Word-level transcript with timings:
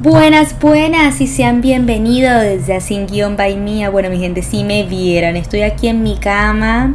Buenas, 0.00 0.58
buenas 0.58 1.20
y 1.20 1.28
sean 1.28 1.60
bienvenidos 1.60 2.42
desde 2.42 2.80
Sin 2.80 3.06
Guión 3.06 3.36
by 3.36 3.56
Mía. 3.56 3.90
Bueno, 3.90 4.10
mi 4.10 4.18
gente, 4.18 4.42
si 4.42 4.64
me 4.64 4.82
vieran, 4.82 5.36
estoy 5.36 5.62
aquí 5.62 5.86
en 5.86 6.02
mi 6.02 6.16
cama 6.16 6.94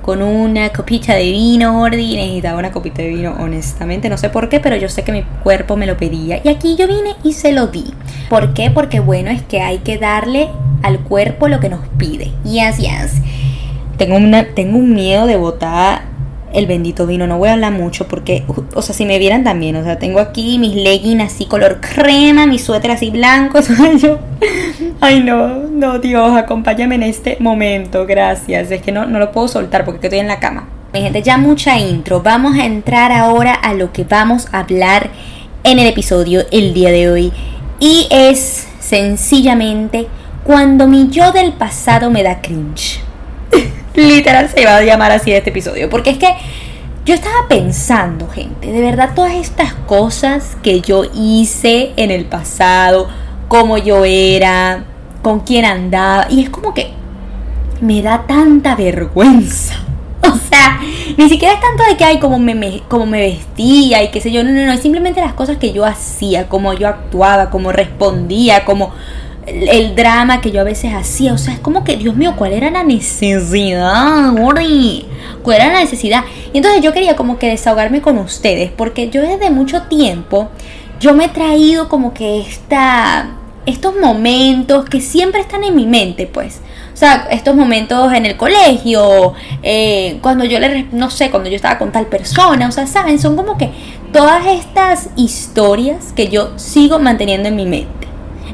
con 0.00 0.22
una 0.22 0.70
copita 0.70 1.14
de 1.14 1.24
vino, 1.24 1.82
Ordi. 1.82 2.14
Necesitaba 2.14 2.56
una 2.56 2.70
copita 2.70 3.02
de 3.02 3.08
vino, 3.08 3.34
honestamente. 3.40 4.08
No 4.08 4.16
sé 4.16 4.30
por 4.30 4.48
qué, 4.48 4.60
pero 4.60 4.76
yo 4.76 4.88
sé 4.88 5.02
que 5.02 5.10
mi 5.10 5.24
cuerpo 5.42 5.76
me 5.76 5.86
lo 5.86 5.96
pedía. 5.96 6.40
Y 6.42 6.48
aquí 6.48 6.76
yo 6.76 6.86
vine 6.86 7.16
y 7.24 7.32
se 7.32 7.50
lo 7.50 7.66
di. 7.66 7.92
¿Por 8.28 8.54
qué? 8.54 8.70
Porque 8.70 9.00
bueno, 9.00 9.30
es 9.30 9.42
que 9.42 9.60
hay 9.60 9.78
que 9.78 9.98
darle 9.98 10.48
al 10.82 11.00
cuerpo 11.00 11.48
lo 11.48 11.58
que 11.58 11.68
nos 11.68 11.80
pide. 11.98 12.30
Yes, 12.44 12.78
yes. 12.78 13.20
Tengo, 13.98 14.16
una, 14.16 14.44
tengo 14.54 14.78
un 14.78 14.94
miedo 14.94 15.26
de 15.26 15.36
botar 15.36 16.09
el 16.52 16.66
bendito 16.66 17.06
vino. 17.06 17.26
No 17.26 17.38
voy 17.38 17.48
a 17.48 17.54
hablar 17.54 17.72
mucho 17.72 18.08
porque, 18.08 18.44
o 18.74 18.82
sea, 18.82 18.94
si 18.94 19.04
me 19.04 19.18
vieran 19.18 19.44
también, 19.44 19.76
o 19.76 19.84
sea, 19.84 19.98
tengo 19.98 20.20
aquí 20.20 20.58
mis 20.58 20.74
leggings 20.74 21.22
así 21.22 21.46
color 21.46 21.80
crema, 21.80 22.46
mi 22.46 22.58
suéter 22.58 22.90
así 22.90 23.10
blanco, 23.10 23.60
ay 25.00 25.20
no, 25.20 25.64
no 25.68 25.98
Dios, 25.98 26.36
acompáñame 26.36 26.96
en 26.96 27.02
este 27.04 27.36
momento, 27.40 28.06
gracias. 28.06 28.70
Es 28.70 28.82
que 28.82 28.92
no, 28.92 29.06
no 29.06 29.18
lo 29.18 29.32
puedo 29.32 29.48
soltar 29.48 29.84
porque 29.84 30.06
estoy 30.06 30.20
en 30.20 30.28
la 30.28 30.40
cama. 30.40 30.68
Mi 30.92 31.02
gente, 31.02 31.22
ya 31.22 31.36
mucha 31.38 31.78
intro. 31.78 32.20
Vamos 32.20 32.58
a 32.58 32.64
entrar 32.64 33.12
ahora 33.12 33.54
a 33.54 33.74
lo 33.74 33.92
que 33.92 34.02
vamos 34.02 34.48
a 34.50 34.60
hablar 34.60 35.10
en 35.62 35.78
el 35.78 35.86
episodio 35.86 36.42
el 36.50 36.74
día 36.74 36.90
de 36.90 37.08
hoy. 37.08 37.32
Y 37.78 38.08
es 38.10 38.66
sencillamente 38.80 40.08
cuando 40.42 40.88
mi 40.88 41.08
yo 41.08 41.30
del 41.30 41.52
pasado 41.52 42.10
me 42.10 42.22
da 42.22 42.40
cringe. 42.40 43.00
Literal 43.94 44.48
se 44.48 44.62
iba 44.62 44.76
a 44.76 44.82
llamar 44.82 45.12
así 45.12 45.32
este 45.32 45.50
episodio. 45.50 45.88
Porque 45.90 46.10
es 46.10 46.18
que 46.18 46.28
yo 47.04 47.14
estaba 47.14 47.48
pensando, 47.48 48.28
gente, 48.28 48.70
de 48.70 48.80
verdad 48.80 49.10
todas 49.14 49.34
estas 49.34 49.74
cosas 49.74 50.56
que 50.62 50.80
yo 50.80 51.04
hice 51.14 51.92
en 51.96 52.10
el 52.10 52.26
pasado, 52.26 53.08
cómo 53.48 53.78
yo 53.78 54.04
era, 54.04 54.84
con 55.22 55.40
quién 55.40 55.64
andaba. 55.64 56.26
Y 56.30 56.42
es 56.42 56.50
como 56.50 56.74
que 56.74 56.90
me 57.80 58.02
da 58.02 58.26
tanta 58.26 58.74
vergüenza. 58.74 59.74
O 60.22 60.36
sea, 60.36 60.78
ni 61.16 61.28
siquiera 61.30 61.54
es 61.54 61.60
tanto 61.60 61.82
de 61.82 61.96
que 61.96 62.04
hay 62.04 62.18
como 62.18 62.38
me, 62.38 62.82
como 62.88 63.06
me 63.06 63.20
vestía 63.20 64.02
y 64.02 64.10
qué 64.10 64.20
sé 64.20 64.30
yo. 64.30 64.44
No, 64.44 64.50
no, 64.50 64.66
no. 64.66 64.72
Es 64.72 64.80
simplemente 64.80 65.20
las 65.20 65.32
cosas 65.32 65.56
que 65.56 65.72
yo 65.72 65.86
hacía, 65.86 66.46
cómo 66.46 66.74
yo 66.74 66.88
actuaba, 66.88 67.48
cómo 67.48 67.72
respondía, 67.72 68.66
cómo 68.66 68.92
el 69.46 69.94
drama 69.94 70.40
que 70.40 70.50
yo 70.50 70.60
a 70.60 70.64
veces 70.64 70.92
hacía. 70.94 71.32
O 71.32 71.38
sea, 71.38 71.54
es 71.54 71.60
como 71.60 71.84
que, 71.84 71.96
Dios 71.96 72.16
mío, 72.16 72.34
¿cuál 72.36 72.52
era 72.52 72.70
la 72.70 72.84
necesidad, 72.84 74.32
¿Cuál 75.42 75.56
era 75.56 75.72
la 75.72 75.80
necesidad? 75.80 76.24
Y 76.52 76.58
entonces 76.58 76.82
yo 76.82 76.92
quería 76.92 77.16
como 77.16 77.38
que 77.38 77.48
desahogarme 77.48 78.02
con 78.02 78.18
ustedes, 78.18 78.70
porque 78.70 79.08
yo 79.08 79.22
desde 79.22 79.50
mucho 79.50 79.82
tiempo, 79.82 80.50
yo 80.98 81.14
me 81.14 81.26
he 81.26 81.28
traído 81.28 81.88
como 81.88 82.12
que 82.12 82.40
esta, 82.40 83.30
estos 83.64 83.96
momentos 83.96 84.84
que 84.84 85.00
siempre 85.00 85.40
están 85.40 85.64
en 85.64 85.74
mi 85.74 85.86
mente, 85.86 86.26
pues. 86.26 86.60
O 86.92 86.96
sea, 87.00 87.28
estos 87.30 87.56
momentos 87.56 88.12
en 88.12 88.26
el 88.26 88.36
colegio, 88.36 89.32
eh, 89.62 90.18
cuando 90.20 90.44
yo 90.44 90.58
le, 90.58 90.86
no 90.92 91.08
sé, 91.08 91.30
cuando 91.30 91.48
yo 91.48 91.56
estaba 91.56 91.78
con 91.78 91.92
tal 91.92 92.06
persona, 92.06 92.68
o 92.68 92.72
sea, 92.72 92.86
¿saben? 92.86 93.18
Son 93.18 93.36
como 93.36 93.56
que 93.56 93.70
todas 94.12 94.46
estas 94.46 95.08
historias 95.16 96.12
que 96.12 96.28
yo 96.28 96.58
sigo 96.58 96.98
manteniendo 96.98 97.48
en 97.48 97.56
mi 97.56 97.64
mente 97.64 97.99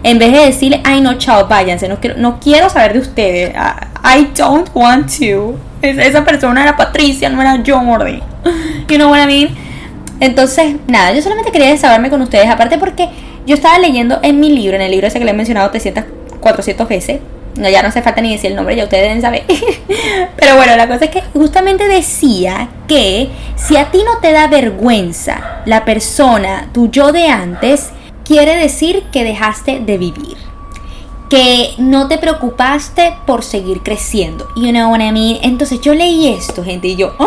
en 0.03 0.19
vez 0.19 0.33
de 0.33 0.39
decirle, 0.39 0.81
ay 0.85 1.01
no, 1.01 1.19
chao, 1.19 1.47
váyanse, 1.49 1.89
no 1.89 2.01
quiero, 2.01 2.17
no 2.19 2.41
quiero 2.41 2.69
saber 2.71 2.93
de 2.95 2.99
ustedes, 3.01 3.55
I 3.55 4.29
don't 4.37 4.69
want 4.75 5.11
to. 5.19 5.59
Esa 5.83 6.25
persona 6.25 6.63
era 6.63 6.77
Patricia, 6.77 7.29
no 7.29 7.41
era 7.41 7.63
Jordi. 7.65 8.23
You 8.89 8.97
know 8.97 9.11
what 9.11 9.21
I 9.21 9.27
mean? 9.27 9.49
Entonces, 10.21 10.77
nada, 10.87 11.13
yo 11.13 11.21
solamente 11.21 11.53
quería 11.53 11.69
desahogarme 11.69 12.09
con 12.09 12.23
ustedes, 12.23 12.49
aparte 12.49 12.79
porque 12.79 13.09
yo 13.47 13.55
estaba 13.55 13.79
leyendo 13.79 14.19
en 14.23 14.41
mi 14.41 14.51
libro, 14.51 14.77
en 14.77 14.83
el 14.83 14.91
libro 14.91 15.07
ese 15.07 15.19
que 15.19 15.25
le 15.25 15.33
he 15.33 15.35
mencionado 15.35 15.71
300, 15.71 16.05
400 16.41 16.89
veces, 16.89 17.21
no, 17.57 17.69
ya 17.69 17.83
no 17.83 17.89
hace 17.89 18.03
falta 18.03 18.21
ni 18.21 18.33
decir 18.33 18.51
el 18.51 18.57
nombre, 18.57 18.77
ya 18.77 18.85
ustedes 18.85 19.05
deben 19.05 19.23
saber. 19.23 19.45
Pero 20.37 20.57
bueno, 20.57 20.77
la 20.77 20.89
cosa 20.89 21.07
es 21.07 21.11
que 21.11 21.23
justamente 21.33 21.89
decía 21.89 22.69
que 22.87 23.31
si 23.57 23.77
a 23.77 23.91
ti 23.91 23.99
no 24.05 24.19
te 24.21 24.33
da 24.33 24.47
vergüenza 24.47 25.63
la 25.65 25.85
persona, 25.85 26.69
tu 26.73 26.91
yo 26.91 27.13
de 27.13 27.29
antes, 27.29 27.91
quiere 28.27 28.57
decir 28.57 29.05
que 29.13 29.25
dejaste 29.25 29.81
de 29.81 29.99
vivir. 29.99 30.37
Que 31.31 31.75
no 31.79 32.09
te 32.09 32.19
preocupaste 32.19 33.15
por 33.27 33.43
seguir 33.43 33.83
creciendo. 33.83 34.49
You 34.57 34.71
know 34.71 34.91
what 34.91 35.01
I 35.01 35.13
mean? 35.13 35.39
Entonces 35.43 35.81
yo 35.81 35.95
leí 35.95 36.29
esto, 36.29 36.65
gente, 36.65 36.89
y 36.89 36.97
yo, 36.97 37.15
¡Oh! 37.19 37.27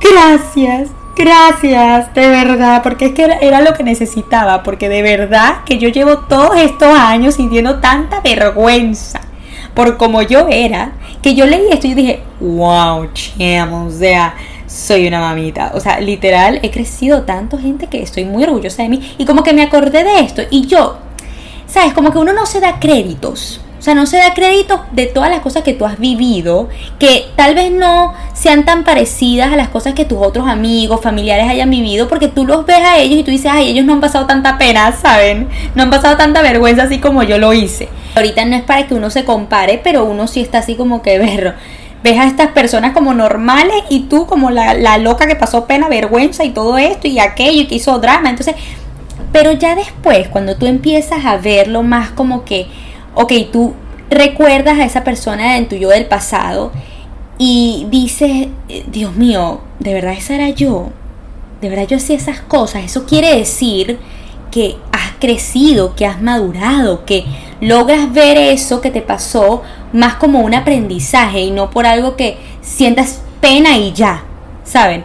gracias, 0.00 0.90
gracias, 1.16 2.14
de 2.14 2.28
verdad, 2.28 2.82
porque 2.82 3.06
es 3.06 3.12
que 3.14 3.28
era, 3.40 3.60
lo 3.60 3.74
que 3.74 3.82
necesitaba, 3.82 4.62
porque 4.62 4.88
de 4.88 5.02
verdad 5.02 5.64
que 5.64 5.78
yo 5.78 5.88
llevo 5.88 6.18
todos 6.18 6.56
estos 6.56 6.96
años 6.96 7.34
sintiendo 7.34 7.80
tanta 7.80 8.20
vergüenza 8.20 9.20
por 9.74 9.96
como 9.96 10.22
yo 10.22 10.46
era, 10.48 10.92
que 11.22 11.34
yo 11.34 11.46
leí 11.46 11.68
esto 11.70 11.86
y 11.88 11.94
dije, 11.94 12.22
wow, 12.40 13.08
chamo, 13.12 13.86
o 13.86 13.90
sea, 13.90 14.34
soy 14.68 15.08
una 15.08 15.20
mamita. 15.20 15.72
O 15.74 15.80
sea, 15.80 15.98
literal, 15.98 16.60
he 16.62 16.70
crecido 16.70 17.22
tanto, 17.22 17.58
gente, 17.58 17.88
que 17.88 18.02
estoy 18.02 18.24
muy 18.24 18.44
orgullosa 18.44 18.82
de 18.82 18.90
mí. 18.90 19.14
Y 19.18 19.24
como 19.24 19.42
que 19.42 19.52
me 19.52 19.62
acordé 19.62 20.04
de 20.04 20.20
esto. 20.20 20.42
Y 20.50 20.66
yo, 20.66 20.98
¿sabes? 21.66 21.94
Como 21.94 22.12
que 22.12 22.18
uno 22.18 22.32
no 22.32 22.46
se 22.46 22.60
da 22.60 22.78
créditos. 22.78 23.60
O 23.78 23.82
sea, 23.82 23.94
no 23.94 24.06
se 24.06 24.16
da 24.16 24.34
créditos 24.34 24.80
de 24.90 25.06
todas 25.06 25.30
las 25.30 25.38
cosas 25.40 25.62
que 25.62 25.72
tú 25.72 25.84
has 25.84 26.00
vivido, 26.00 26.68
que 26.98 27.26
tal 27.36 27.54
vez 27.54 27.70
no 27.70 28.12
sean 28.34 28.64
tan 28.64 28.82
parecidas 28.82 29.52
a 29.52 29.56
las 29.56 29.68
cosas 29.68 29.94
que 29.94 30.04
tus 30.04 30.18
otros 30.18 30.48
amigos, 30.48 31.00
familiares 31.00 31.48
hayan 31.48 31.70
vivido, 31.70 32.08
porque 32.08 32.26
tú 32.26 32.44
los 32.44 32.66
ves 32.66 32.80
a 32.80 32.98
ellos 32.98 33.20
y 33.20 33.22
tú 33.22 33.30
dices, 33.30 33.52
ay, 33.54 33.68
ellos 33.68 33.84
no 33.84 33.92
han 33.92 34.00
pasado 34.00 34.26
tanta 34.26 34.58
pena, 34.58 34.90
¿saben? 34.90 35.48
No 35.76 35.84
han 35.84 35.90
pasado 35.90 36.16
tanta 36.16 36.42
vergüenza 36.42 36.82
así 36.82 36.98
como 36.98 37.22
yo 37.22 37.38
lo 37.38 37.52
hice. 37.52 37.88
Ahorita 38.16 38.44
no 38.46 38.56
es 38.56 38.62
para 38.62 38.88
que 38.88 38.94
uno 38.94 39.10
se 39.10 39.24
compare, 39.24 39.80
pero 39.82 40.04
uno 40.04 40.26
sí 40.26 40.40
está 40.40 40.58
así 40.58 40.74
como 40.74 41.00
que 41.00 41.18
berro 41.20 41.54
ves 42.02 42.18
a 42.18 42.26
estas 42.26 42.48
personas 42.48 42.92
como 42.92 43.14
normales 43.14 43.76
y 43.88 44.00
tú 44.00 44.26
como 44.26 44.50
la, 44.50 44.98
loca 44.98 45.26
que 45.26 45.36
pasó 45.36 45.66
pena, 45.66 45.88
vergüenza 45.88 46.44
y 46.44 46.50
todo 46.50 46.78
esto 46.78 47.08
y 47.08 47.18
aquello 47.18 47.62
y 47.62 47.66
que 47.66 47.76
hizo 47.76 47.98
drama. 47.98 48.30
Entonces, 48.30 48.54
pero 49.32 49.52
ya 49.52 49.74
después, 49.74 50.28
cuando 50.28 50.56
tú 50.56 50.66
empiezas 50.66 51.24
a 51.24 51.36
verlo 51.36 51.82
más 51.82 52.10
como 52.10 52.44
que, 52.44 52.66
ok, 53.14 53.32
tú 53.52 53.74
recuerdas 54.10 54.78
a 54.78 54.84
esa 54.84 55.04
persona 55.04 55.56
en 55.56 55.68
tu 55.68 55.76
yo 55.76 55.90
del 55.90 56.06
pasado 56.06 56.72
y 57.36 57.86
dices, 57.90 58.48
Dios 58.90 59.14
mío, 59.16 59.60
de 59.78 59.94
verdad 59.94 60.14
esa 60.14 60.34
era 60.34 60.48
yo, 60.50 60.90
de 61.60 61.68
verdad 61.68 61.86
yo 61.86 61.96
hacía 61.98 62.16
esas 62.16 62.40
cosas, 62.40 62.84
eso 62.84 63.04
quiere 63.04 63.36
decir 63.36 63.98
que 64.50 64.76
has 64.92 65.12
crecido, 65.18 65.94
que 65.94 66.06
has 66.06 66.22
madurado, 66.22 67.04
que 67.04 67.24
logras 67.60 68.12
ver 68.12 68.36
eso 68.36 68.80
que 68.80 68.90
te 68.90 69.02
pasó 69.02 69.62
más 69.92 70.14
como 70.14 70.40
un 70.40 70.54
aprendizaje 70.54 71.40
y 71.40 71.50
no 71.50 71.70
por 71.70 71.86
algo 71.86 72.16
que 72.16 72.38
sientas 72.60 73.22
pena 73.40 73.76
y 73.76 73.92
ya, 73.92 74.22
¿saben? 74.64 75.04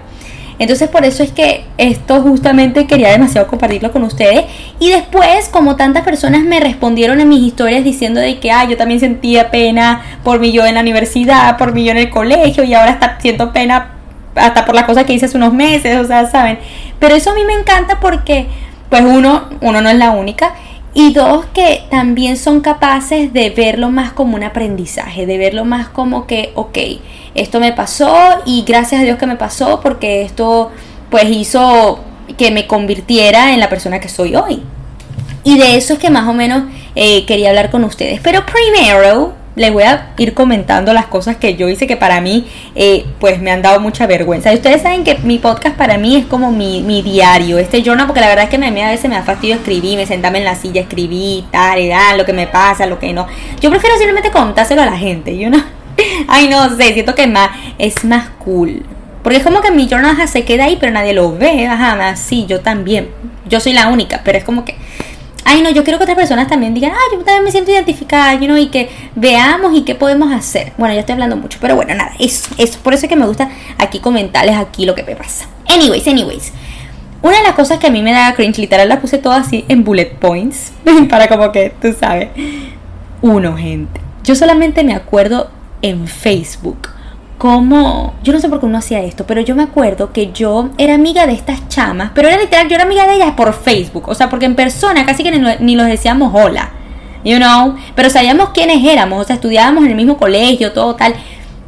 Entonces 0.59 0.87
por 0.89 1.03
eso 1.03 1.23
es 1.23 1.31
que 1.31 1.65
esto 1.77 2.21
justamente 2.21 2.85
quería 2.85 3.09
demasiado 3.09 3.47
compartirlo 3.47 3.91
con 3.91 4.03
ustedes. 4.03 4.45
Y 4.79 4.91
después, 4.91 5.49
como 5.49 5.75
tantas 5.75 6.03
personas 6.03 6.43
me 6.43 6.59
respondieron 6.59 7.19
en 7.19 7.29
mis 7.29 7.41
historias 7.41 7.83
diciendo 7.83 8.19
de 8.19 8.39
que, 8.39 8.51
ah, 8.51 8.65
yo 8.65 8.77
también 8.77 8.99
sentía 8.99 9.49
pena 9.51 10.01
por 10.23 10.39
mi 10.39 10.51
yo 10.51 10.65
en 10.65 10.75
la 10.75 10.81
universidad, 10.81 11.57
por 11.57 11.73
mi 11.73 11.83
yo 11.83 11.91
en 11.91 11.97
el 11.97 12.09
colegio 12.09 12.63
y 12.63 12.73
ahora 12.73 12.91
está, 12.91 13.17
siento 13.19 13.51
pena 13.51 13.93
hasta 14.35 14.65
por 14.65 14.75
las 14.75 14.85
cosas 14.85 15.03
que 15.05 15.13
hice 15.13 15.25
hace 15.25 15.37
unos 15.37 15.53
meses, 15.53 15.97
o 15.97 16.05
sea, 16.05 16.29
¿saben? 16.29 16.59
Pero 16.99 17.15
eso 17.15 17.31
a 17.31 17.35
mí 17.35 17.43
me 17.45 17.53
encanta 17.53 17.99
porque, 17.99 18.47
pues 18.89 19.03
uno, 19.03 19.49
uno 19.61 19.81
no 19.81 19.89
es 19.89 19.97
la 19.97 20.11
única 20.11 20.53
y 20.93 21.11
dos, 21.11 21.45
que 21.53 21.83
también 21.89 22.37
son 22.37 22.61
capaces 22.61 23.33
de 23.33 23.49
verlo 23.49 23.89
más 23.89 24.13
como 24.13 24.35
un 24.35 24.43
aprendizaje, 24.43 25.25
de 25.25 25.37
verlo 25.37 25.65
más 25.65 25.89
como 25.89 26.27
que, 26.27 26.51
ok, 26.55 26.77
esto 27.33 27.59
me 27.59 27.73
pasó 27.73 28.15
y 28.45 28.63
gracias 28.63 29.01
a 29.01 29.03
Dios 29.03 29.17
que 29.17 29.25
me 29.25 29.35
pasó 29.35 29.79
porque 29.81 30.21
esto 30.21 30.71
pues 31.09 31.25
hizo 31.29 31.99
que 32.37 32.51
me 32.51 32.67
convirtiera 32.67 33.53
en 33.53 33.59
la 33.59 33.69
persona 33.69 33.99
que 33.99 34.09
soy 34.09 34.35
hoy. 34.35 34.63
Y 35.43 35.57
de 35.57 35.77
eso 35.77 35.93
es 35.93 35.99
que 35.99 36.09
más 36.09 36.27
o 36.27 36.33
menos 36.33 36.63
eh, 36.95 37.25
quería 37.25 37.49
hablar 37.49 37.69
con 37.69 37.83
ustedes. 37.83 38.19
Pero 38.21 38.45
primero, 38.45 39.33
les 39.55 39.71
voy 39.71 39.83
a 39.83 40.13
ir 40.17 40.33
comentando 40.33 40.93
las 40.93 41.05
cosas 41.05 41.37
que 41.37 41.55
yo 41.55 41.69
hice 41.69 41.85
que 41.87 41.95
para 41.95 42.21
mí 42.21 42.47
eh, 42.75 43.05
pues 43.19 43.41
me 43.41 43.51
han 43.51 43.61
dado 43.61 43.79
mucha 43.79 44.07
vergüenza. 44.07 44.51
Y 44.51 44.55
ustedes 44.55 44.81
saben 44.81 45.03
que 45.03 45.17
mi 45.19 45.37
podcast 45.37 45.75
para 45.75 45.97
mí 45.97 46.15
es 46.15 46.25
como 46.25 46.51
mi, 46.51 47.01
diario, 47.01 47.57
este 47.57 47.83
journal, 47.83 48.07
porque 48.07 48.21
la 48.21 48.27
verdad 48.27 48.45
es 48.45 48.49
que 48.49 48.63
a 48.63 48.71
mí 48.71 48.81
a 48.81 48.89
veces 48.89 49.09
me 49.09 49.15
da 49.15 49.23
fastidio 49.23 49.55
escribir, 49.55 49.97
me 49.97 50.05
sentarme 50.05 50.39
en 50.39 50.45
la 50.45 50.55
silla, 50.55 50.81
escribir, 50.81 51.45
tal, 51.51 51.89
tal, 51.89 52.17
lo 52.17 52.25
que 52.25 52.33
me 52.33 52.47
pasa, 52.47 52.85
lo 52.85 52.99
que 52.99 53.13
no. 53.13 53.27
Yo 53.61 53.69
prefiero 53.69 53.95
simplemente 53.97 54.31
contárselo 54.31 54.81
a 54.81 54.85
la 54.85 54.97
gente, 54.97 55.37
yo 55.37 55.49
no. 55.49 55.63
Ay, 56.27 56.47
no 56.47 56.75
sé, 56.75 56.93
siento 56.93 57.13
que 57.13 57.27
más, 57.27 57.49
es 57.77 58.03
más 58.05 58.29
cool. 58.43 58.83
Porque 59.21 59.37
es 59.37 59.43
como 59.43 59.61
que 59.61 59.71
mi 59.71 59.87
journal 59.87 60.27
se 60.27 60.43
queda 60.43 60.65
ahí, 60.65 60.77
pero 60.79 60.91
nadie 60.91 61.13
lo 61.13 61.31
ve. 61.31 61.65
Ajá, 61.65 62.15
sí, 62.17 62.45
yo 62.45 62.59
también. 62.59 63.09
Yo 63.47 63.59
soy 63.59 63.73
la 63.73 63.87
única, 63.87 64.21
pero 64.23 64.37
es 64.37 64.43
como 64.43 64.65
que 64.65 64.75
ay 65.45 65.61
no, 65.61 65.69
yo 65.69 65.83
quiero 65.83 65.97
que 65.97 66.03
otras 66.03 66.17
personas 66.17 66.47
también 66.47 66.73
digan, 66.73 66.91
ay, 66.91 67.17
yo 67.17 67.23
también 67.23 67.43
me 67.43 67.51
siento 67.51 67.71
identificada, 67.71 68.33
you 68.35 68.45
know, 68.45 68.57
y 68.57 68.67
que 68.67 68.89
veamos 69.15 69.75
y 69.75 69.81
qué 69.81 69.95
podemos 69.95 70.31
hacer. 70.31 70.73
Bueno, 70.77 70.93
ya 70.93 71.01
estoy 71.01 71.13
hablando 71.13 71.35
mucho, 71.35 71.57
pero 71.61 71.75
bueno, 71.75 71.93
nada, 71.95 72.11
es, 72.19 72.47
es 72.57 72.77
por 72.77 72.93
eso 72.93 73.07
que 73.07 73.15
me 73.15 73.25
gusta 73.25 73.49
aquí 73.77 73.99
comentarles 73.99 74.55
aquí 74.55 74.85
lo 74.85 74.95
que 74.95 75.03
me 75.03 75.15
pasa. 75.15 75.45
Anyways, 75.67 76.07
anyways. 76.07 76.51
Una 77.21 77.37
de 77.37 77.43
las 77.43 77.53
cosas 77.53 77.79
que 77.79 77.87
a 77.87 77.89
mí 77.89 78.01
me 78.01 78.11
da 78.11 78.33
cringe, 78.33 78.57
literal 78.57 78.89
la 78.89 78.99
puse 78.99 79.17
todas 79.17 79.47
así 79.47 79.63
en 79.69 79.83
bullet 79.83 80.17
points, 80.19 80.73
para 81.09 81.27
como 81.27 81.51
que, 81.51 81.73
tú 81.81 81.93
sabes. 81.97 82.29
Uno, 83.21 83.55
gente. 83.55 84.01
Yo 84.23 84.35
solamente 84.35 84.83
me 84.83 84.93
acuerdo 84.93 85.49
en 85.81 86.07
Facebook 86.07 86.92
como, 87.43 88.13
yo 88.23 88.31
no 88.31 88.39
sé 88.39 88.47
por 88.47 88.61
qué 88.61 88.67
uno 88.67 88.77
hacía 88.77 89.01
esto, 89.01 89.25
pero 89.27 89.41
yo 89.41 89.53
me 89.53 89.63
acuerdo 89.63 90.13
que 90.13 90.31
yo 90.31 90.69
era 90.77 90.95
amiga 90.95 91.27
de 91.27 91.33
estas 91.33 91.67
chamas, 91.67 92.11
pero 92.15 92.29
era 92.29 92.37
literal, 92.37 92.69
yo 92.69 92.75
era 92.75 92.85
amiga 92.85 93.05
de 93.05 93.15
ellas 93.15 93.33
por 93.35 93.53
Facebook, 93.53 94.07
o 94.07 94.15
sea, 94.15 94.29
porque 94.29 94.45
en 94.45 94.55
persona 94.55 95.05
casi 95.05 95.23
que 95.23 95.31
ni, 95.33 95.45
ni 95.59 95.75
los 95.75 95.87
decíamos 95.87 96.31
hola, 96.33 96.71
you 97.25 97.35
know, 97.35 97.75
pero 97.95 98.09
sabíamos 98.09 98.51
quiénes 98.51 98.89
éramos, 98.89 99.19
o 99.19 99.23
sea, 99.25 99.35
estudiábamos 99.35 99.83
en 99.83 99.89
el 99.89 99.97
mismo 99.97 100.17
colegio, 100.17 100.71
todo 100.71 100.95
tal. 100.95 101.15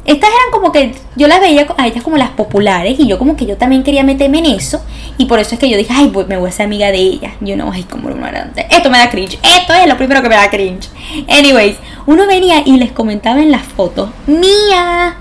Estas 0.06 0.30
eran 0.30 0.50
como 0.50 0.72
que 0.72 0.94
yo 1.14 1.28
las 1.28 1.40
veía 1.40 1.66
a 1.76 1.86
ellas 1.86 2.02
como 2.02 2.16
las 2.16 2.30
populares 2.30 2.98
y 2.98 3.06
yo 3.06 3.18
como 3.18 3.36
que 3.36 3.44
yo 3.44 3.58
también 3.58 3.82
quería 3.82 4.02
meterme 4.02 4.38
en 4.38 4.46
eso 4.46 4.80
y 5.18 5.26
por 5.26 5.40
eso 5.40 5.56
es 5.56 5.60
que 5.60 5.68
yo 5.68 5.76
dije, 5.76 5.92
ay, 5.94 6.10
me 6.26 6.38
voy 6.38 6.48
a 6.48 6.52
ser 6.52 6.64
amiga 6.64 6.90
de 6.90 6.98
ellas. 6.98 7.32
You 7.42 7.54
know, 7.54 7.70
ay, 7.70 7.82
como 7.82 8.08
uno 8.08 8.26
era 8.26 8.50
Esto 8.70 8.88
me 8.88 8.96
da 8.96 9.10
cringe. 9.10 9.38
Esto 9.42 9.74
es 9.74 9.86
lo 9.86 9.98
primero 9.98 10.22
que 10.22 10.28
me 10.30 10.36
da 10.36 10.48
cringe. 10.48 10.88
Anyways, 11.28 11.76
uno 12.06 12.26
venía 12.26 12.62
y 12.64 12.78
les 12.78 12.92
comentaba 12.92 13.42
en 13.42 13.50
las 13.50 13.64
fotos, 13.64 14.08
mía, 14.26 15.16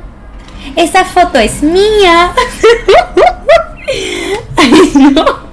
esa 0.75 1.05
foto 1.05 1.39
es 1.39 1.61
mía. 1.61 2.31
ay, 4.57 4.91
no. 4.95 5.45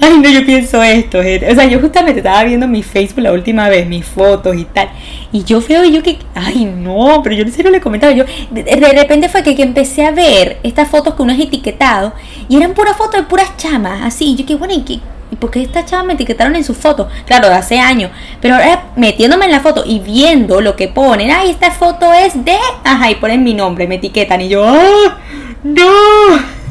Ay, 0.00 0.18
no, 0.18 0.30
yo 0.30 0.44
pienso 0.44 0.82
esto, 0.82 1.22
gente. 1.22 1.50
O 1.50 1.54
sea, 1.54 1.66
yo 1.66 1.80
justamente 1.80 2.20
estaba 2.20 2.44
viendo 2.44 2.66
mi 2.66 2.82
Facebook 2.82 3.22
la 3.22 3.32
última 3.32 3.68
vez, 3.68 3.86
mis 3.86 4.04
fotos 4.04 4.56
y 4.56 4.64
tal. 4.64 4.90
Y 5.32 5.44
yo 5.44 5.60
veo 5.60 5.84
yo 5.84 6.02
que, 6.02 6.18
ay, 6.34 6.64
no, 6.64 7.20
pero 7.22 7.36
yo 7.36 7.44
en 7.44 7.52
serio 7.52 7.70
le 7.70 7.80
comentaba. 7.80 8.12
Yo, 8.12 8.24
de, 8.50 8.92
repente 8.92 9.28
fue 9.28 9.42
que, 9.42 9.62
empecé 9.62 10.04
a 10.04 10.10
ver 10.10 10.58
estas 10.62 10.88
fotos 10.88 11.14
que 11.14 11.22
uno 11.22 11.32
es 11.32 11.40
etiquetado 11.40 12.14
y 12.48 12.56
eran 12.56 12.74
puras 12.74 12.96
fotos 12.96 13.20
de 13.20 13.26
puras 13.26 13.56
chamas, 13.56 14.02
así. 14.02 14.34
Yo 14.34 14.46
que, 14.46 14.56
bueno, 14.56 14.74
¿y 14.74 14.82
qué? 14.82 15.00
¿Y 15.34 15.36
por 15.36 15.50
qué 15.50 15.62
estas 15.62 15.86
chamas 15.86 16.06
me 16.06 16.12
etiquetaron 16.12 16.54
en 16.54 16.62
su 16.62 16.74
foto? 16.74 17.08
Claro, 17.26 17.48
de 17.48 17.54
hace 17.54 17.80
años. 17.80 18.12
Pero 18.40 18.54
ahora 18.54 18.84
metiéndome 18.94 19.46
en 19.46 19.50
la 19.50 19.58
foto 19.58 19.82
y 19.84 19.98
viendo 19.98 20.60
lo 20.60 20.76
que 20.76 20.86
ponen, 20.86 21.32
ay, 21.32 21.50
esta 21.50 21.72
foto 21.72 22.12
es 22.12 22.44
de. 22.44 22.56
Ajá, 22.84 23.10
y 23.10 23.16
ponen 23.16 23.42
mi 23.42 23.52
nombre, 23.52 23.88
me 23.88 23.96
etiquetan. 23.96 24.42
Y 24.42 24.48
yo, 24.48 24.64
¡ah! 24.64 25.18
¡No! 25.64 25.90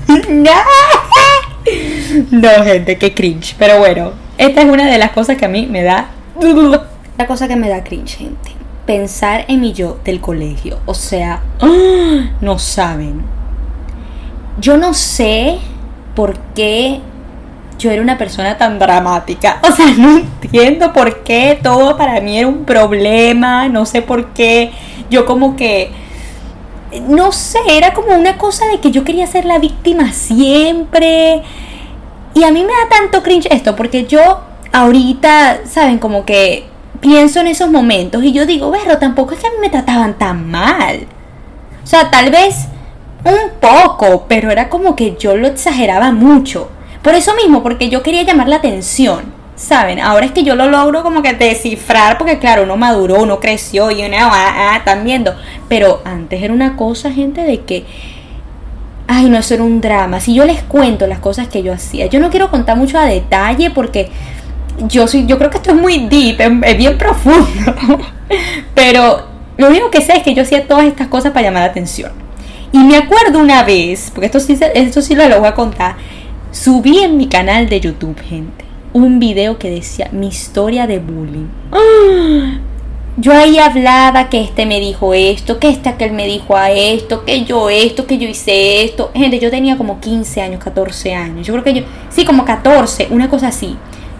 ¡No! 0.30 0.52
No, 2.32 2.64
gente, 2.64 2.98
qué 2.98 3.14
cringe. 3.14 3.54
Pero 3.60 3.80
bueno, 3.80 4.14
esta 4.38 4.62
es 4.62 4.70
una 4.70 4.90
de 4.90 4.98
las 4.98 5.12
cosas 5.12 5.36
que 5.36 5.44
a 5.44 5.50
mí 5.50 5.68
me 5.70 5.84
da. 5.84 6.12
La 7.18 7.28
cosa 7.28 7.50
que 7.50 7.58
me 7.58 7.68
da 7.68 7.84
cringe, 7.84 8.16
gente. 8.16 8.52
Pensar 8.86 9.44
en 9.50 9.60
mi 9.60 9.74
yo 9.74 10.00
del 10.06 10.22
colegio. 10.22 10.80
O 10.86 10.94
sea, 10.94 11.42
no 12.40 12.60
saben. 12.60 13.24
Yo 14.58 14.78
no 14.78 14.94
sé 14.94 15.58
por 16.16 16.38
qué 16.56 17.02
yo 17.84 17.92
era 17.92 18.02
una 18.02 18.18
persona 18.18 18.58
tan 18.58 18.80
dramática. 18.80 19.60
O 19.62 19.72
sea, 19.72 19.88
no 19.98 20.18
entiendo 20.18 20.94
por 20.94 21.24
qué 21.24 21.60
todo 21.62 21.98
para 21.98 22.22
mí 22.22 22.40
era 22.40 22.48
un 22.48 22.64
problema. 22.64 23.68
No 23.68 23.86
sé 23.86 24.02
por 24.02 24.34
qué 24.34 24.72
yo 25.10 25.26
como 25.26 25.56
que 25.56 25.92
no 27.08 27.32
sé, 27.32 27.60
era 27.70 27.94
como 27.94 28.16
una 28.16 28.38
cosa 28.38 28.66
de 28.68 28.80
que 28.80 28.92
yo 28.92 29.04
quería 29.04 29.28
ser 29.28 29.46
la 29.46 29.60
víctima 29.60 30.14
siempre. 30.14 31.42
Y 32.34 32.44
a 32.44 32.52
mí 32.52 32.64
me 32.64 32.72
da 32.72 32.90
tanto 32.90 33.22
cringe 33.24 33.48
esto, 33.52 33.76
porque 33.76 34.06
yo 34.06 34.42
ahorita, 34.72 35.62
¿saben? 35.66 36.00
Como 36.00 36.26
que 36.26 36.66
pienso 37.02 37.42
en 37.42 37.48
esos 37.48 37.70
momentos 37.70 38.24
y 38.24 38.32
yo 38.32 38.46
digo, 38.46 38.72
pero 38.72 38.98
tampoco 38.98 39.34
es 39.34 39.40
que 39.40 39.48
a 39.48 39.52
mí 39.52 39.58
me 39.60 39.70
trataban 39.70 40.18
tan 40.18 40.50
mal. 40.50 41.08
O 41.84 41.88
sea, 41.88 42.10
tal 42.10 42.32
vez 42.32 42.68
un 43.24 43.52
poco, 43.60 44.26
pero 44.28 44.52
era 44.52 44.70
como 44.70 44.96
que 44.96 45.16
yo 45.18 45.36
lo 45.36 45.48
exageraba 45.48 46.12
mucho. 46.12 46.70
Por 47.04 47.14
eso 47.14 47.36
mismo, 47.36 47.62
porque 47.62 47.90
yo 47.90 48.02
quería 48.02 48.24
llamar 48.24 48.48
la 48.48 48.56
atención. 48.56 49.44
¿saben? 49.56 50.00
Ahora 50.00 50.26
es 50.26 50.32
que 50.32 50.44
yo 50.44 50.56
lo 50.56 50.68
logro 50.68 51.04
como 51.04 51.22
que 51.22 51.34
descifrar 51.34 52.18
porque 52.18 52.40
claro, 52.40 52.64
uno 52.64 52.76
maduró, 52.78 53.22
uno 53.22 53.40
creció 53.40 53.92
y 53.92 54.04
uno, 54.04 54.18
ah, 54.20 54.72
ah, 54.72 54.78
están 54.78 55.04
viendo. 55.04 55.36
Pero 55.70 56.02
antes 56.06 56.42
era 56.42 56.54
una 56.54 56.76
cosa, 56.76 57.12
gente, 57.12 57.42
de 57.42 57.62
que, 57.62 57.86
ay, 59.08 59.30
no, 59.30 59.38
eso 59.38 59.54
era 59.54 59.64
un 59.64 59.82
drama. 59.82 60.20
Si 60.20 60.34
yo 60.34 60.46
les 60.46 60.64
cuento 60.64 61.08
las 61.08 61.20
cosas 61.20 61.48
que 61.48 61.64
yo 61.64 61.74
hacía, 61.74 62.08
yo 62.08 62.20
no 62.20 62.30
quiero 62.30 62.50
contar 62.50 62.78
mucho 62.78 62.98
a 62.98 63.06
detalle 63.06 63.70
porque 63.72 64.10
yo, 64.88 65.08
soy, 65.08 65.26
yo 65.26 65.38
creo 65.38 65.50
que 65.50 65.58
esto 65.58 65.72
es 65.72 65.78
muy 65.78 66.08
deep, 66.08 66.42
es, 66.64 66.78
bien 66.78 66.98
profundo. 66.98 67.76
Pero 68.76 69.28
lo 69.58 69.68
único 69.68 69.92
que 69.92 70.02
sé 70.02 70.18
es 70.18 70.24
que 70.24 70.34
yo 70.34 70.42
hacía 70.42 70.68
todas 70.68 70.86
estas 70.86 71.08
cosas 71.08 71.32
para 71.32 71.46
llamar 71.46 71.64
la 71.64 71.70
atención. 71.70 72.12
Y 72.72 72.80
me 72.80 72.98
acuerdo 72.98 73.38
una 73.38 73.64
vez, 73.64 74.10
porque 74.12 74.26
esto 74.26 74.40
sí, 74.40 74.58
esto 74.74 75.04
sí 75.04 75.14
lo 75.14 75.40
voy 75.40 75.48
a 75.48 75.54
contar, 75.54 75.96
subí 76.54 77.00
en 77.00 77.18
mi 77.18 77.28
canal 77.28 77.68
de 77.68 77.82
YouTube, 77.82 78.22
gente 78.22 78.64
un 78.94 79.20
video 79.20 79.58
que 79.58 79.70
decía 79.70 80.10
mi 80.12 80.28
historia 80.28 80.88
de 80.88 81.00
bullying. 81.00 81.48
Yo 83.18 83.32
ahí 83.32 83.60
hablaba 83.60 84.30
que 84.30 84.42
este 84.42 84.66
me 84.66 84.80
dijo 84.80 85.14
esto, 85.14 85.60
que 85.60 85.70
este 85.70 85.90
aquel 85.90 86.14
me 86.14 86.26
dijo 86.26 86.56
a 86.56 86.72
esto, 86.72 87.26
que 87.26 87.44
yo 87.44 87.70
esto, 87.70 88.08
que 88.08 88.18
yo 88.18 88.28
hice 88.28 88.84
esto. 88.84 89.12
Gente, 89.14 89.40
yo 89.40 89.52
tenía 89.52 89.78
como 89.78 90.00
15 90.00 90.42
años, 90.42 90.64
14 90.64 91.14
años. 91.14 91.46
Yo 91.46 91.54
creo 91.54 91.64
que 91.64 91.74
yo, 91.74 91.84
sí, 92.10 92.26
como 92.26 92.46
14, 92.46 93.08
una 93.12 93.30
cosa 93.30 93.50
así. 93.50 93.76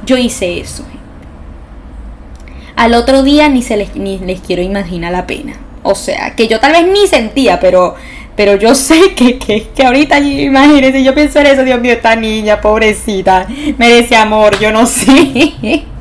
Yo 0.06 0.18
hice 0.18 0.60
eso. 0.60 0.84
Al 2.76 2.94
otro 2.94 3.24
día 3.24 3.50
ni 3.50 3.62
se 3.62 3.78
les, 3.78 3.96
ni 3.96 4.20
les 4.20 4.42
quiero 4.42 4.62
imaginar 4.62 5.12
la 5.12 5.26
pena. 5.26 5.54
O 5.82 5.96
sea, 5.96 6.36
que 6.36 6.48
yo 6.48 6.60
tal 6.60 6.72
vez 6.74 6.88
ni 6.88 7.08
sentía, 7.08 7.60
pero 7.60 7.96
pero 8.36 8.56
yo 8.56 8.76
sé 8.76 9.14
que, 9.16 9.38
que, 9.38 9.70
que 9.76 9.86
ahorita, 9.86 10.20
imagínense, 10.20 11.04
yo 11.04 11.14
pienso 11.14 11.40
en 11.40 11.48
eso, 11.48 11.64
Dios 11.64 11.80
mío, 11.80 11.94
esta 11.94 12.16
niña, 12.16 12.62
pobrecita, 12.62 13.48
merece 13.78 14.16
amor, 14.16 14.60
yo 14.60 14.72
no 14.72 14.86
sé. 14.86 15.54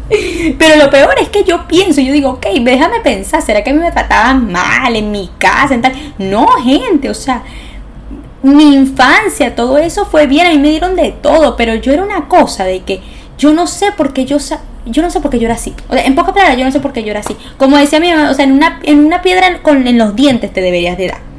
Pero 0.58 0.76
lo 0.76 0.90
peor 0.90 1.14
es 1.20 1.30
que 1.30 1.42
yo 1.42 1.66
pienso, 1.66 2.02
yo 2.02 2.12
digo, 2.12 2.30
ok, 2.30 2.46
déjame 2.60 3.00
pensar, 3.00 3.40
¿será 3.40 3.64
que 3.64 3.70
a 3.70 3.72
mí 3.72 3.78
me 3.78 3.92
trataban 3.92 4.52
mal 4.52 4.94
en 4.94 5.10
mi 5.10 5.30
casa? 5.38 5.80
No, 6.18 6.46
gente, 6.62 7.08
o 7.08 7.14
sea, 7.14 7.42
mi 8.42 8.74
infancia, 8.74 9.54
todo 9.54 9.78
eso 9.78 10.04
fue 10.04 10.26
bien, 10.26 10.46
a 10.46 10.50
mí 10.50 10.58
me 10.58 10.68
dieron 10.68 10.96
de 10.96 11.12
todo, 11.12 11.56
pero 11.56 11.74
yo 11.76 11.92
era 11.92 12.02
una 12.02 12.28
cosa 12.28 12.64
de 12.64 12.80
que 12.80 13.00
yo 13.38 13.54
no 13.54 13.66
sé 13.66 13.92
por 13.92 14.12
qué 14.12 14.26
yo 14.26 14.38
yo 14.84 15.00
no 15.00 15.10
sé 15.10 15.20
por 15.20 15.30
qué 15.30 15.38
yo 15.38 15.46
era 15.46 15.54
así. 15.54 15.72
O 15.88 15.94
sea, 15.94 16.04
en 16.04 16.14
pocas 16.14 16.34
palabras, 16.34 16.58
yo 16.58 16.64
no 16.64 16.72
sé 16.72 16.80
por 16.80 16.92
qué 16.92 17.04
yo 17.04 17.10
era 17.12 17.20
así. 17.20 17.36
Como 17.56 17.76
decía 17.76 18.00
mi 18.00 18.10
mamá, 18.12 18.30
o 18.30 18.34
sea, 18.34 18.44
en 18.44 18.52
una, 18.52 18.80
en 18.82 18.98
una 18.98 19.22
piedra 19.22 19.62
con, 19.62 19.86
en 19.86 19.96
los 19.96 20.16
dientes 20.16 20.52
te 20.52 20.60
deberías 20.60 20.98
de 20.98 21.08
dar. 21.08 21.31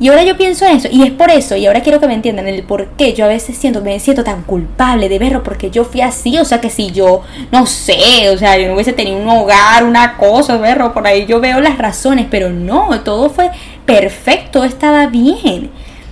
Y 0.00 0.08
ahora 0.08 0.22
yo 0.22 0.36
pienso 0.36 0.64
en 0.64 0.76
eso, 0.76 0.88
y 0.92 1.02
es 1.02 1.10
por 1.10 1.28
eso, 1.28 1.56
y 1.56 1.66
ahora 1.66 1.82
quiero 1.82 1.98
que 1.98 2.06
me 2.06 2.14
entiendan 2.14 2.46
el 2.46 2.62
por 2.62 2.90
qué 2.90 3.14
yo 3.14 3.24
a 3.24 3.28
veces 3.28 3.56
siento, 3.56 3.82
me 3.82 3.98
siento 3.98 4.22
tan 4.22 4.44
culpable 4.44 5.08
de 5.08 5.18
verlo, 5.18 5.42
porque 5.42 5.70
yo 5.70 5.84
fui 5.84 6.02
así, 6.02 6.38
o 6.38 6.44
sea 6.44 6.60
que 6.60 6.70
si 6.70 6.92
yo, 6.92 7.22
no 7.50 7.66
sé, 7.66 8.30
o 8.32 8.38
sea, 8.38 8.56
yo 8.56 8.68
no 8.68 8.74
hubiese 8.74 8.92
tenido 8.92 9.16
un 9.16 9.28
hogar, 9.28 9.82
una 9.82 10.16
cosa, 10.16 10.56
verlo, 10.56 10.94
por 10.94 11.04
ahí 11.04 11.26
yo 11.26 11.40
veo 11.40 11.60
las 11.60 11.78
razones, 11.78 12.26
pero 12.30 12.50
no, 12.50 13.00
todo 13.00 13.28
fue 13.28 13.50
perfecto, 13.86 14.62
estaba 14.62 15.06
bien. 15.06 15.70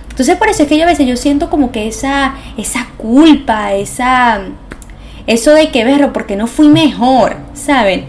Entonces 0.09 0.35
por 0.35 0.49
eso 0.49 0.63
es 0.63 0.69
que 0.69 0.77
yo 0.77 0.83
a 0.83 0.87
veces 0.87 1.07
yo 1.07 1.15
siento 1.15 1.49
como 1.49 1.71
que 1.71 1.87
esa, 1.87 2.35
esa 2.57 2.87
culpa, 2.97 3.73
esa, 3.73 4.41
eso 5.27 5.51
de 5.51 5.69
que 5.69 5.85
verlo, 5.85 6.11
porque 6.11 6.35
no 6.35 6.47
fui 6.47 6.67
mejor, 6.67 7.37
¿saben? 7.53 8.05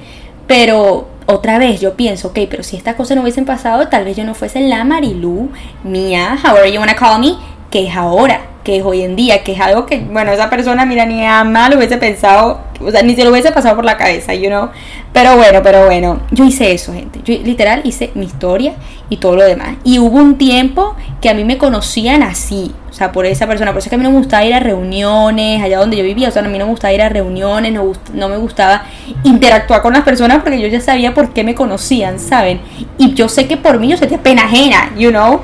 Pero 0.49 1.09
otra 1.31 1.59
vez 1.59 1.79
yo 1.79 1.95
pienso, 1.95 2.29
ok, 2.29 2.39
pero 2.49 2.63
si 2.63 2.77
estas 2.77 2.95
cosas 2.95 3.15
no 3.15 3.23
hubiesen 3.23 3.45
pasado, 3.45 3.89
tal 3.89 4.05
vez 4.05 4.17
yo 4.17 4.25
no 4.25 4.35
fuese 4.35 4.61
la 4.61 4.83
Marilu 4.85 5.51
mía, 5.85 6.39
however 6.43 6.73
you 6.73 6.81
wanna 6.81 6.97
call 6.97 7.21
me, 7.21 7.37
que 7.71 7.87
es 7.87 7.97
ahora, 7.97 8.43
que 8.65 8.77
es 8.77 8.85
hoy 8.85 9.03
en 9.03 9.17
día, 9.17 9.43
que 9.43 9.53
es 9.53 9.61
algo 9.61 9.87
que, 9.87 9.99
bueno, 9.99 10.33
esa 10.33 10.51
persona, 10.51 10.85
mira, 10.85 11.07
ni 11.07 11.25
a 11.25 11.45
mal 11.45 11.77
hubiese 11.77 11.97
pensado, 11.97 12.61
o 12.81 12.91
sea, 12.91 13.03
ni 13.03 13.15
se 13.15 13.25
lo 13.25 13.31
hubiese 13.31 13.51
pasado 13.51 13.77
por 13.77 13.85
la 13.85 13.97
cabeza, 13.97 14.35
you 14.35 14.49
know. 14.49 14.69
Pero 15.13 15.37
bueno, 15.37 15.61
pero 15.63 15.87
bueno, 15.87 16.21
yo 16.31 16.45
hice 16.45 16.73
eso, 16.73 16.93
gente. 16.93 17.21
Yo 17.25 17.35
literal 17.43 17.81
hice 17.85 18.11
mi 18.15 18.27
historia 18.27 18.75
y 19.09 19.17
todo 19.17 19.37
lo 19.37 19.45
demás. 19.45 19.77
Y 19.85 19.99
hubo 19.99 20.19
un 20.19 20.37
tiempo 20.37 20.97
que 21.21 21.31
a 21.31 21.35
mí 21.35 21.45
me 21.45 21.57
conocían 21.57 22.23
así, 22.23 22.75
o 22.91 22.93
sea, 22.93 23.11
por 23.11 23.27
esa 23.27 23.47
persona. 23.47 23.73
Por 23.73 23.79
eso 23.79 23.87
es 23.87 23.91
que 23.91 23.97
a 23.97 23.99
mí 23.99 24.05
no 24.05 24.11
me 24.11 24.19
gustaba 24.19 24.45
ir 24.45 24.55
a 24.55 24.61
reuniones, 24.61 25.63
allá 25.63 25.79
donde 25.79 25.97
yo 25.97 26.05
vivía. 26.05 26.29
O 26.29 26.31
sea, 26.31 26.45
a 26.45 26.49
mí 26.49 26.59
no 26.59 26.67
me 26.67 26.71
gustaba 26.71 26.93
ir 26.93 27.03
a 27.03 27.09
reuniones, 27.09 27.73
no, 27.73 27.93
no 28.13 28.29
me 28.29 28.37
gustaba 28.37 28.85
interactuar 29.25 29.83
con 29.83 29.93
las 29.95 30.03
personas 30.03 30.43
porque 30.43 30.61
yo 30.61 30.69
ya 30.69 30.81
sabía 30.81 31.15
por 31.15 31.33
qué 31.33 31.43
me 31.43 31.55
conocían, 31.55 32.19
¿saben? 32.19 32.61
Y 32.99 33.15
yo 33.15 33.29
sé 33.29 33.47
que 33.47 33.57
por 33.57 33.79
mí 33.81 33.89
yo 33.89 33.97
sentía 33.97 34.19
pena 34.23 34.45
ajena, 34.45 34.93
you 34.97 35.11
know. 35.11 35.41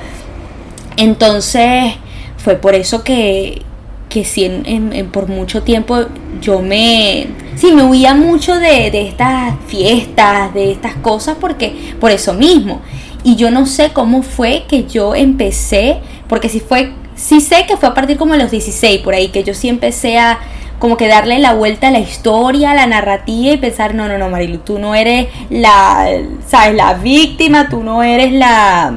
Entonces, 0.97 1.95
fue 2.45 2.57
por 2.57 2.75
eso 2.75 3.03
que, 3.03 3.63
que 4.11 4.25
sí, 4.25 4.45
en, 4.45 5.11
por 5.11 5.29
mucho 5.29 5.63
tiempo 5.63 6.05
yo 6.43 6.61
me, 6.61 7.27
sí, 7.57 7.73
me 7.73 7.83
huía 7.83 8.15
mucho 8.15 8.55
de, 8.61 8.91
de 8.91 9.09
estas 9.09 9.55
fiestas, 9.67 10.53
de 10.53 10.71
estas 10.73 10.95
cosas, 10.97 11.39
porque, 11.41 11.95
por 11.99 12.11
eso 12.11 12.35
mismo. 12.35 12.83
Y 13.23 13.37
yo 13.37 13.51
no 13.51 13.65
sé 13.65 13.93
cómo 13.95 14.23
fue 14.23 14.65
que 14.69 14.85
yo 14.85 15.15
empecé, 15.15 16.01
porque 16.29 16.51
si 16.51 16.61
fue 16.61 16.93
sí 17.17 17.41
sé 17.41 17.65
que 17.67 17.77
fue 17.77 17.89
a 17.89 17.95
partir 17.95 18.17
como 18.17 18.33
de 18.35 18.41
los 18.41 18.51
16 18.51 19.01
por 19.01 19.15
ahí, 19.15 19.29
que 19.29 19.45
yo 19.45 19.55
sí 19.55 19.69
empecé 19.69 20.19
a 20.19 20.39
como 20.79 20.97
que 20.97 21.09
darle 21.09 21.39
la 21.39 21.55
vuelta 21.55 21.89
a 21.89 21.91
la 21.91 22.01
historia, 22.01 22.73
a 22.73 22.75
la 22.75 22.87
narrativa 22.87 23.55
y 23.55 23.57
pensar, 23.57 23.95
no, 23.95 24.07
no, 24.09 24.19
no, 24.19 24.29
Marilu, 24.29 24.59
tú 24.59 24.79
no 24.79 24.95
eres 24.95 25.29
la, 25.49 26.07
sabes, 26.47 26.75
la 26.75 26.95
víctima, 26.95 27.69
tú 27.71 27.83
no 27.83 28.03
eres 28.03 28.33
la, 28.33 28.93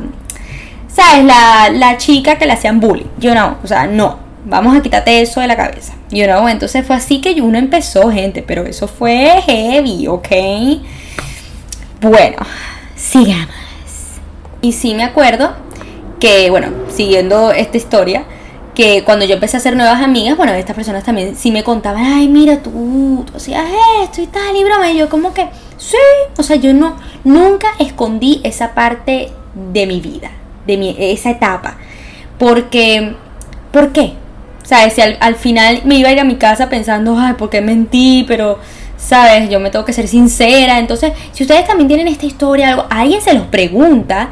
sabes, 0.98 1.26
la, 1.26 1.70
la 1.70 1.98
chica 1.98 2.38
que 2.38 2.46
le 2.46 2.54
hacían 2.54 2.80
bullying. 2.80 3.06
Yo 3.20 3.36
no, 3.36 3.58
o 3.64 3.68
sea, 3.68 3.88
no. 3.88 4.18
vamos 4.46 4.76
a 4.76 4.82
quitarte 4.82 5.22
eso 5.22 5.42
de 5.42 5.48
la 5.48 5.56
cabeza. 5.56 5.94
You 6.10 6.26
know, 6.26 6.48
entonces 6.48 6.86
fue 6.86 6.96
así 6.96 7.22
que 7.22 7.40
uno 7.42 7.58
empezó, 7.58 8.10
gente, 8.12 8.44
pero 8.46 8.66
eso 8.66 8.88
fue 8.88 9.42
heavy, 9.46 10.08
¿ok? 10.08 10.28
Bueno, 12.02 12.38
sigamos. 12.96 13.56
Y 14.62 14.72
sí 14.72 14.96
me 14.96 15.04
acuerdo 15.04 15.54
que, 16.20 16.50
bueno, 16.50 16.70
siguiendo 16.90 17.52
esta 17.52 17.78
historia, 17.78 18.24
que 18.74 19.04
cuando 19.04 19.26
yo 19.26 19.36
empecé 19.36 19.58
a 19.58 19.60
hacer 19.60 19.76
nuevas 19.76 20.02
amigas, 20.02 20.38
bueno, 20.38 20.54
estas 20.54 20.76
personas 20.76 21.04
también 21.04 21.36
sí 21.36 21.52
me 21.52 21.64
contaban, 21.64 22.04
ay, 22.04 22.28
mira, 22.28 22.62
tú, 22.62 23.24
tú 23.26 23.38
hacías 23.38 23.66
esto 24.04 24.22
y 24.22 24.28
tal, 24.28 24.56
y 24.56 24.64
broma, 24.64 24.92
y 24.92 24.98
yo 24.98 25.10
como 25.10 25.34
que, 25.34 25.48
sí, 25.78 25.98
o 26.38 26.44
sea, 26.44 26.56
yo 26.56 26.74
no, 26.74 26.96
nunca 27.24 27.68
escondí 27.80 28.40
esa 28.44 28.74
parte 28.74 29.32
de 29.74 29.88
mi 29.88 30.00
vida, 30.00 30.30
de 30.68 30.78
mi, 30.78 30.96
esa 31.00 31.32
etapa, 31.32 31.78
porque, 32.38 33.16
¿por 33.72 33.92
qué? 33.92 34.14
¿Sabes? 34.64 34.94
Si 34.94 35.02
al, 35.02 35.18
al 35.22 35.36
final 35.36 35.82
me 35.86 35.96
iba 35.96 36.10
a 36.10 36.12
ir 36.12 36.20
a 36.20 36.26
mi 36.26 36.36
casa 36.36 36.68
pensando, 36.70 37.18
ay, 37.18 37.34
¿por 37.34 37.50
qué 37.50 37.62
mentí? 37.62 38.26
Pero, 38.28 38.60
¿sabes? 38.98 39.50
Yo 39.50 39.60
me 39.60 39.70
tengo 39.70 39.86
que 39.86 39.94
ser 39.94 40.08
sincera. 40.08 40.78
Entonces, 40.80 41.14
si 41.32 41.44
ustedes 41.44 41.66
también 41.66 41.88
tienen 41.88 42.08
esta 42.08 42.26
historia, 42.26 42.70
algo, 42.70 42.86
alguien 42.90 43.22
se 43.22 43.34
los 43.34 43.46
pregunta, 43.46 44.30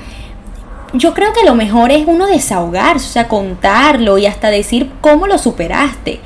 yo 0.93 1.13
creo 1.13 1.33
que 1.33 1.45
lo 1.45 1.55
mejor 1.55 1.91
es 1.91 2.05
uno 2.07 2.27
desahogarse, 2.27 3.07
o 3.07 3.11
sea, 3.11 3.27
contarlo 3.27 4.17
y 4.17 4.25
hasta 4.25 4.49
decir 4.49 4.91
cómo 5.01 5.27
lo 5.27 5.37
superaste. 5.37 6.19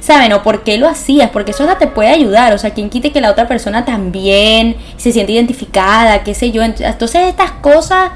¿Saben? 0.00 0.34
O 0.34 0.42
por 0.42 0.64
qué 0.64 0.76
lo 0.76 0.86
hacías, 0.86 1.30
porque 1.30 1.52
eso 1.52 1.66
te 1.78 1.86
puede 1.86 2.10
ayudar. 2.10 2.52
O 2.52 2.58
sea, 2.58 2.74
quien 2.74 2.90
quite 2.90 3.10
que 3.10 3.22
la 3.22 3.30
otra 3.30 3.48
persona 3.48 3.86
también 3.86 4.76
se 4.98 5.12
siente 5.12 5.32
identificada, 5.32 6.22
qué 6.22 6.34
sé 6.34 6.50
yo. 6.50 6.62
Entonces, 6.62 7.22
estas 7.26 7.52
cosas 7.52 8.10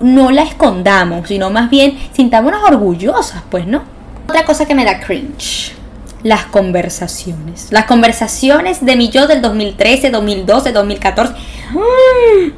no 0.00 0.30
las 0.30 0.50
escondamos, 0.50 1.28
sino 1.28 1.50
más 1.50 1.70
bien 1.70 1.98
sintámonos 2.12 2.62
orgullosas, 2.64 3.42
pues, 3.50 3.66
¿no? 3.66 3.82
Otra 4.28 4.44
cosa 4.44 4.66
que 4.66 4.74
me 4.74 4.84
da 4.84 5.00
cringe 5.00 5.74
las 6.24 6.46
conversaciones. 6.46 7.68
Las 7.70 7.84
conversaciones 7.84 8.84
de 8.84 8.96
mi 8.96 9.10
yo 9.10 9.28
del 9.28 9.42
2013, 9.42 10.10
2012, 10.10 10.72
2014. 10.72 11.34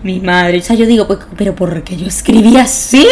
mi 0.03 0.21
madre, 0.21 0.59
o 0.59 0.63
sea, 0.63 0.77
yo 0.77 0.87
digo, 0.87 1.07
pues, 1.07 1.19
pero 1.37 1.55
¿por 1.55 1.83
qué 1.83 1.97
yo 1.97 2.07
escribí 2.07 2.57
así? 2.57 3.07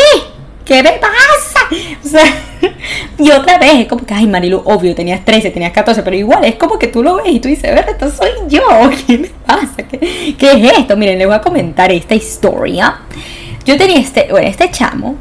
¿Qué 0.65 0.83
me 0.83 0.93
pasa? 0.93 1.67
O 2.03 2.09
sea, 2.09 2.25
y 3.19 3.31
otra 3.33 3.59
vez 3.59 3.81
es 3.81 3.89
como 3.89 4.07
que, 4.07 4.15
ay, 4.15 4.29
Marilu, 4.29 4.63
obvio, 4.65 4.95
tenías 4.95 5.25
13, 5.25 5.51
tenías 5.51 5.73
14, 5.73 6.03
pero 6.05 6.17
igual 6.17 6.45
es 6.45 6.55
como 6.55 6.79
que 6.79 6.87
tú 6.87 7.03
lo 7.03 7.17
ves 7.17 7.27
y 7.29 7.41
tú 7.41 7.49
dices, 7.49 7.75
ver, 7.75 7.87
esto 7.89 8.11
soy 8.11 8.31
yo, 8.49 8.63
¿qué 9.07 9.19
me 9.19 9.29
pasa? 9.45 9.83
¿Qué, 9.91 10.37
¿Qué, 10.39 10.53
es 10.53 10.79
esto? 10.79 10.97
Miren, 10.97 11.19
les 11.19 11.27
voy 11.27 11.37
a 11.37 11.41
comentar 11.41 11.91
esta 11.91 12.15
historia. 12.15 13.01
Yo 13.65 13.79
tenía 13.79 13.99
este, 13.99 14.29
bueno, 14.31 14.47
este 14.47 14.71
chamo, 14.71 15.17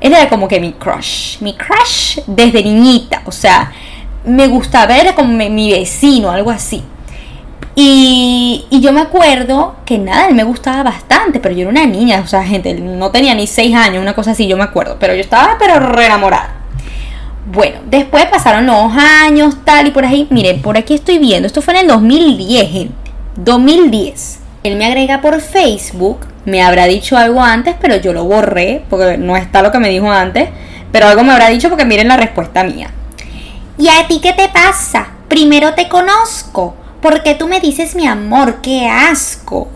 él 0.00 0.12
era 0.12 0.28
como 0.28 0.46
que 0.46 0.60
mi 0.60 0.72
crush, 0.72 1.38
mi 1.40 1.54
crush 1.54 2.20
desde 2.26 2.62
niñita, 2.62 3.22
o 3.24 3.32
sea, 3.32 3.72
me 4.24 4.46
gustaba, 4.46 4.86
ver 4.86 5.14
como 5.14 5.32
mi, 5.32 5.72
vecino, 5.72 6.30
algo 6.30 6.50
así. 6.50 6.82
Y, 7.74 8.66
y, 8.70 8.80
yo 8.80 8.92
me 8.92 9.00
acuerdo 9.00 9.76
que 9.84 9.98
nada, 9.98 10.28
él 10.28 10.34
me 10.34 10.42
gustaba 10.42 10.82
bastante, 10.82 11.38
pero 11.38 11.54
yo 11.54 11.62
era 11.62 11.70
una 11.70 11.86
niña, 11.86 12.20
o 12.24 12.26
sea, 12.26 12.44
gente, 12.44 12.74
no 12.74 13.10
tenía 13.10 13.34
ni 13.34 13.46
6 13.46 13.74
años, 13.74 14.02
una 14.02 14.14
cosa 14.14 14.32
así, 14.32 14.48
yo 14.48 14.56
me 14.56 14.64
acuerdo, 14.64 14.96
pero 14.98 15.14
yo 15.14 15.20
estaba 15.20 15.56
pero 15.58 15.78
re 15.78 16.06
enamorada. 16.06 16.54
Bueno, 17.50 17.78
después 17.86 18.26
pasaron 18.26 18.66
los 18.66 18.92
años, 18.92 19.56
tal 19.64 19.86
y 19.86 19.90
por 19.92 20.04
ahí, 20.04 20.26
miren, 20.30 20.60
por 20.60 20.76
aquí 20.76 20.94
estoy 20.94 21.18
viendo, 21.18 21.46
esto 21.46 21.62
fue 21.62 21.74
en 21.74 21.80
el 21.80 21.86
2010, 21.86 22.70
gente, 22.70 22.94
2010. 23.36 24.40
Él 24.64 24.76
me 24.76 24.84
agrega 24.84 25.20
por 25.20 25.40
Facebook, 25.40 26.26
me 26.48 26.62
habrá 26.62 26.86
dicho 26.86 27.16
algo 27.16 27.40
antes, 27.40 27.76
pero 27.80 27.96
yo 27.96 28.12
lo 28.12 28.24
borré, 28.24 28.82
porque 28.90 29.16
no 29.18 29.36
está 29.36 29.62
lo 29.62 29.70
que 29.70 29.78
me 29.78 29.88
dijo 29.88 30.10
antes, 30.10 30.48
pero 30.90 31.06
algo 31.06 31.22
me 31.22 31.32
habrá 31.32 31.48
dicho 31.48 31.68
porque 31.68 31.84
miren 31.84 32.08
la 32.08 32.16
respuesta 32.16 32.64
mía. 32.64 32.90
¿Y 33.78 33.88
a 33.88 34.06
ti 34.08 34.20
qué 34.20 34.32
te 34.32 34.48
pasa? 34.48 35.08
Primero 35.28 35.74
te 35.74 35.88
conozco. 35.88 36.74
¿Por 37.00 37.22
qué 37.22 37.34
tú 37.34 37.46
me 37.46 37.60
dices 37.60 37.94
mi 37.94 38.06
amor? 38.06 38.60
¡Qué 38.60 38.88
asco! 38.88 39.68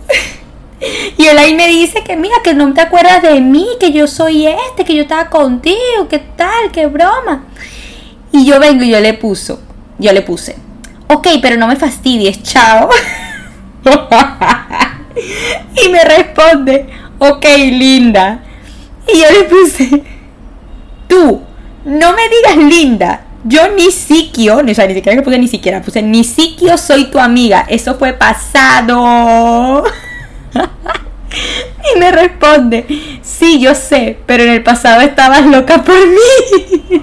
y 1.16 1.26
él 1.26 1.38
ahí 1.38 1.54
me 1.54 1.68
dice 1.68 2.02
que 2.02 2.16
mira, 2.16 2.34
que 2.42 2.54
no 2.54 2.72
te 2.74 2.80
acuerdas 2.80 3.22
de 3.22 3.40
mí, 3.40 3.66
que 3.78 3.92
yo 3.92 4.08
soy 4.08 4.46
este, 4.46 4.84
que 4.84 4.94
yo 4.94 5.02
estaba 5.02 5.30
contigo, 5.30 6.08
qué 6.10 6.18
tal, 6.18 6.72
qué 6.72 6.86
broma. 6.86 7.44
Y 8.32 8.44
yo 8.44 8.58
vengo 8.58 8.82
y 8.82 8.90
yo 8.90 8.98
le 9.00 9.14
puso, 9.14 9.60
yo 9.98 10.12
le 10.12 10.22
puse, 10.22 10.56
ok, 11.08 11.28
pero 11.40 11.56
no 11.56 11.68
me 11.68 11.76
fastidies, 11.76 12.42
chao. 12.42 12.88
y 15.14 15.88
me 15.88 16.02
responde, 16.04 16.86
ok, 17.18 17.44
linda. 17.70 18.42
Y 19.06 19.20
yo 19.20 19.26
le 19.30 19.44
puse, 19.44 20.02
tú, 21.08 21.42
no 21.84 22.12
me 22.12 22.22
digas 22.28 22.56
linda, 22.56 23.24
yo 23.44 23.68
ni 23.70 23.90
siquiera, 23.90 24.56
o 24.56 24.62
ni 24.62 24.74
siquiera 24.74 25.22
puse 25.22 25.38
ni 25.38 25.48
siquiera, 25.48 25.82
puse 25.82 26.02
ni 26.02 26.24
siquiera 26.24 26.78
soy 26.78 27.10
tu 27.10 27.18
amiga. 27.18 27.66
Eso 27.68 27.96
fue 27.96 28.12
pasado. 28.12 29.84
y 31.94 31.98
me 31.98 32.12
responde, 32.12 32.86
sí, 33.22 33.60
yo 33.60 33.74
sé, 33.74 34.18
pero 34.26 34.44
en 34.44 34.50
el 34.50 34.62
pasado 34.62 35.00
estabas 35.00 35.44
loca 35.46 35.82
por 35.82 35.96
mí. 36.06 37.02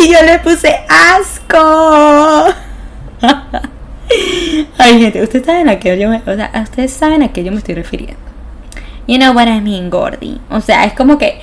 y 0.00 0.08
yo 0.08 0.22
le 0.24 0.38
puse 0.38 0.74
asco. 0.88 2.46
Ay, 4.78 5.00
gente, 5.00 5.22
ustedes 5.22 5.46
saben 5.46 5.68
a 5.68 5.78
qué 5.78 5.98
yo 5.98 6.08
me, 6.08 6.22
ustedes 6.62 6.92
saben 6.92 7.22
a 7.22 7.32
qué 7.32 7.44
yo 7.44 7.52
me 7.52 7.58
estoy 7.58 7.74
refiriendo. 7.74 8.20
You 9.06 9.18
know 9.18 9.34
what 9.34 9.48
I 9.48 9.60
mean, 9.60 9.90
Gordy. 9.90 10.40
O 10.50 10.60
sea, 10.60 10.84
es 10.84 10.92
como 10.92 11.18
que 11.18 11.40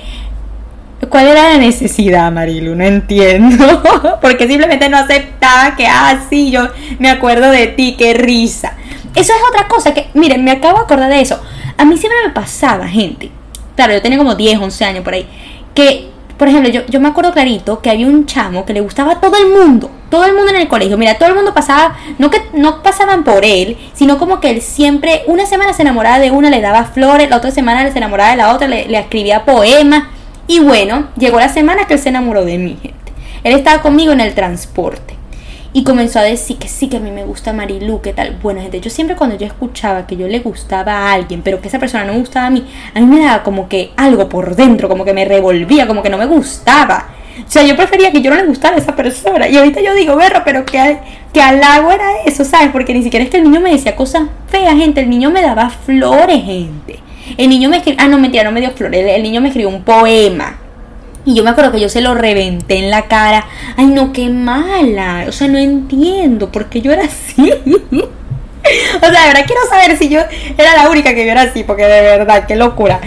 ¿Cuál 1.08 1.28
era 1.28 1.52
la 1.52 1.58
necesidad, 1.58 2.30
Marilu? 2.32 2.74
No 2.74 2.84
entiendo. 2.84 3.82
Porque 4.20 4.48
simplemente 4.48 4.88
no 4.88 4.96
aceptaba 4.96 5.76
que, 5.76 5.86
ah, 5.86 6.24
sí, 6.28 6.50
yo 6.50 6.68
me 6.98 7.08
acuerdo 7.08 7.50
de 7.50 7.68
ti, 7.68 7.94
qué 7.96 8.14
risa. 8.14 8.72
Eso 9.14 9.32
es 9.32 9.38
otra 9.48 9.68
cosa 9.68 9.94
que, 9.94 10.08
miren, 10.14 10.44
me 10.44 10.50
acabo 10.50 10.78
de 10.78 10.84
acordar 10.84 11.08
de 11.08 11.20
eso. 11.20 11.40
A 11.76 11.84
mí 11.84 11.96
siempre 11.96 12.18
me 12.26 12.32
pasaba, 12.32 12.88
gente. 12.88 13.30
Claro, 13.76 13.92
yo 13.92 14.02
tenía 14.02 14.18
como 14.18 14.34
10, 14.34 14.58
11 14.58 14.84
años 14.84 15.04
por 15.04 15.14
ahí. 15.14 15.26
Que, 15.72 16.10
por 16.38 16.48
ejemplo, 16.48 16.70
yo, 16.70 16.86
yo 16.86 17.00
me 17.00 17.08
acuerdo 17.08 17.32
clarito 17.32 17.80
que 17.80 17.90
había 17.90 18.06
un 18.06 18.24
chamo 18.24 18.64
que 18.64 18.72
le 18.72 18.80
gustaba 18.80 19.12
a 19.12 19.20
todo 19.20 19.36
el 19.36 19.48
mundo. 19.48 19.90
Todo 20.08 20.24
el 20.24 20.34
mundo 20.34 20.50
en 20.50 20.56
el 20.56 20.68
colegio. 20.68 20.96
Mira, 20.96 21.18
todo 21.18 21.28
el 21.28 21.34
mundo 21.34 21.52
pasaba, 21.52 21.96
no 22.18 22.30
que 22.30 22.40
no 22.52 22.82
pasaban 22.82 23.24
por 23.24 23.44
él, 23.44 23.76
sino 23.92 24.18
como 24.18 24.38
que 24.40 24.50
él 24.50 24.62
siempre, 24.62 25.24
una 25.26 25.46
semana 25.46 25.72
se 25.72 25.82
enamoraba 25.82 26.20
de 26.20 26.30
una, 26.30 26.48
le 26.48 26.60
daba 26.60 26.84
flores, 26.84 27.28
la 27.28 27.36
otra 27.36 27.50
semana 27.50 27.90
se 27.90 27.98
enamoraba 27.98 28.30
de 28.30 28.36
la 28.36 28.54
otra, 28.54 28.68
le, 28.68 28.86
le 28.86 28.98
escribía 28.98 29.44
poemas. 29.44 30.04
Y 30.46 30.60
bueno, 30.60 31.08
llegó 31.18 31.40
la 31.40 31.48
semana 31.48 31.86
que 31.86 31.94
él 31.94 32.00
se 32.00 32.08
enamoró 32.08 32.44
de 32.44 32.56
mí, 32.56 32.78
gente. 32.80 33.12
Él 33.42 33.54
estaba 33.54 33.82
conmigo 33.82 34.12
en 34.12 34.20
el 34.20 34.34
transporte. 34.34 35.17
Y 35.72 35.84
comenzó 35.84 36.18
a 36.18 36.22
decir 36.22 36.56
que 36.56 36.66
sí, 36.66 36.88
que 36.88 36.96
a 36.96 37.00
mí 37.00 37.10
me 37.10 37.24
gusta 37.24 37.52
Marilu, 37.52 38.00
que 38.00 38.12
tal. 38.12 38.38
Bueno, 38.42 38.60
gente, 38.60 38.80
yo 38.80 38.90
siempre 38.90 39.16
cuando 39.16 39.36
yo 39.36 39.46
escuchaba 39.46 40.06
que 40.06 40.16
yo 40.16 40.26
le 40.26 40.38
gustaba 40.40 40.92
a 40.92 41.12
alguien, 41.12 41.42
pero 41.42 41.60
que 41.60 41.68
esa 41.68 41.78
persona 41.78 42.04
no 42.04 42.14
gustaba 42.14 42.46
a 42.46 42.50
mí, 42.50 42.64
a 42.94 43.00
mí 43.00 43.06
me 43.06 43.20
daba 43.20 43.42
como 43.42 43.68
que 43.68 43.90
algo 43.96 44.28
por 44.28 44.56
dentro, 44.56 44.88
como 44.88 45.04
que 45.04 45.12
me 45.12 45.24
revolvía, 45.24 45.86
como 45.86 46.02
que 46.02 46.10
no 46.10 46.18
me 46.18 46.26
gustaba. 46.26 47.08
O 47.46 47.50
sea, 47.50 47.62
yo 47.62 47.76
prefería 47.76 48.10
que 48.10 48.20
yo 48.20 48.30
no 48.30 48.36
le 48.36 48.46
gustara 48.46 48.76
a 48.76 48.78
esa 48.78 48.96
persona. 48.96 49.48
Y 49.48 49.56
ahorita 49.56 49.80
yo 49.80 49.94
digo, 49.94 50.16
berro, 50.16 50.42
pero 50.44 50.64
que, 50.64 50.98
que 51.32 51.40
halago 51.40 51.92
era 51.92 52.22
eso, 52.26 52.44
¿sabes? 52.44 52.70
Porque 52.72 52.94
ni 52.94 53.02
siquiera 53.02 53.24
es 53.24 53.30
que 53.30 53.36
el 53.36 53.44
niño 53.44 53.60
me 53.60 53.70
decía 53.70 53.94
cosas 53.94 54.22
feas, 54.48 54.76
gente. 54.76 55.02
El 55.02 55.10
niño 55.10 55.30
me 55.30 55.42
daba 55.42 55.70
flores, 55.70 56.42
gente. 56.44 56.98
El 57.36 57.50
niño 57.50 57.68
me 57.68 57.78
escribió, 57.78 58.02
ah, 58.02 58.08
no, 58.08 58.18
mentira, 58.18 58.44
no 58.44 58.52
me 58.52 58.60
dio 58.60 58.70
flores, 58.70 59.04
el, 59.06 59.22
niño 59.22 59.40
me 59.40 59.48
escribió 59.48 59.68
un 59.68 59.82
poema. 59.82 60.56
Y 61.28 61.34
yo 61.34 61.44
me 61.44 61.50
acuerdo 61.50 61.72
que 61.72 61.80
yo 61.80 61.90
se 61.90 62.00
lo 62.00 62.14
reventé 62.14 62.78
en 62.78 62.90
la 62.90 63.02
cara. 63.02 63.44
Ay, 63.76 63.84
no, 63.84 64.14
qué 64.14 64.30
mala. 64.30 65.26
O 65.28 65.32
sea, 65.32 65.46
no 65.46 65.58
entiendo 65.58 66.50
por 66.50 66.70
qué 66.70 66.80
yo 66.80 66.90
era 66.90 67.04
así. 67.04 67.52
o 67.66 69.10
sea, 69.10 69.26
ahora 69.26 69.44
quiero 69.44 69.60
saber 69.68 69.98
si 69.98 70.08
yo 70.08 70.20
era 70.56 70.74
la 70.74 70.88
única 70.88 71.14
que 71.14 71.26
yo 71.26 71.32
era 71.32 71.42
así, 71.42 71.64
porque 71.64 71.84
de 71.84 72.00
verdad, 72.00 72.46
qué 72.46 72.56
locura. 72.56 72.98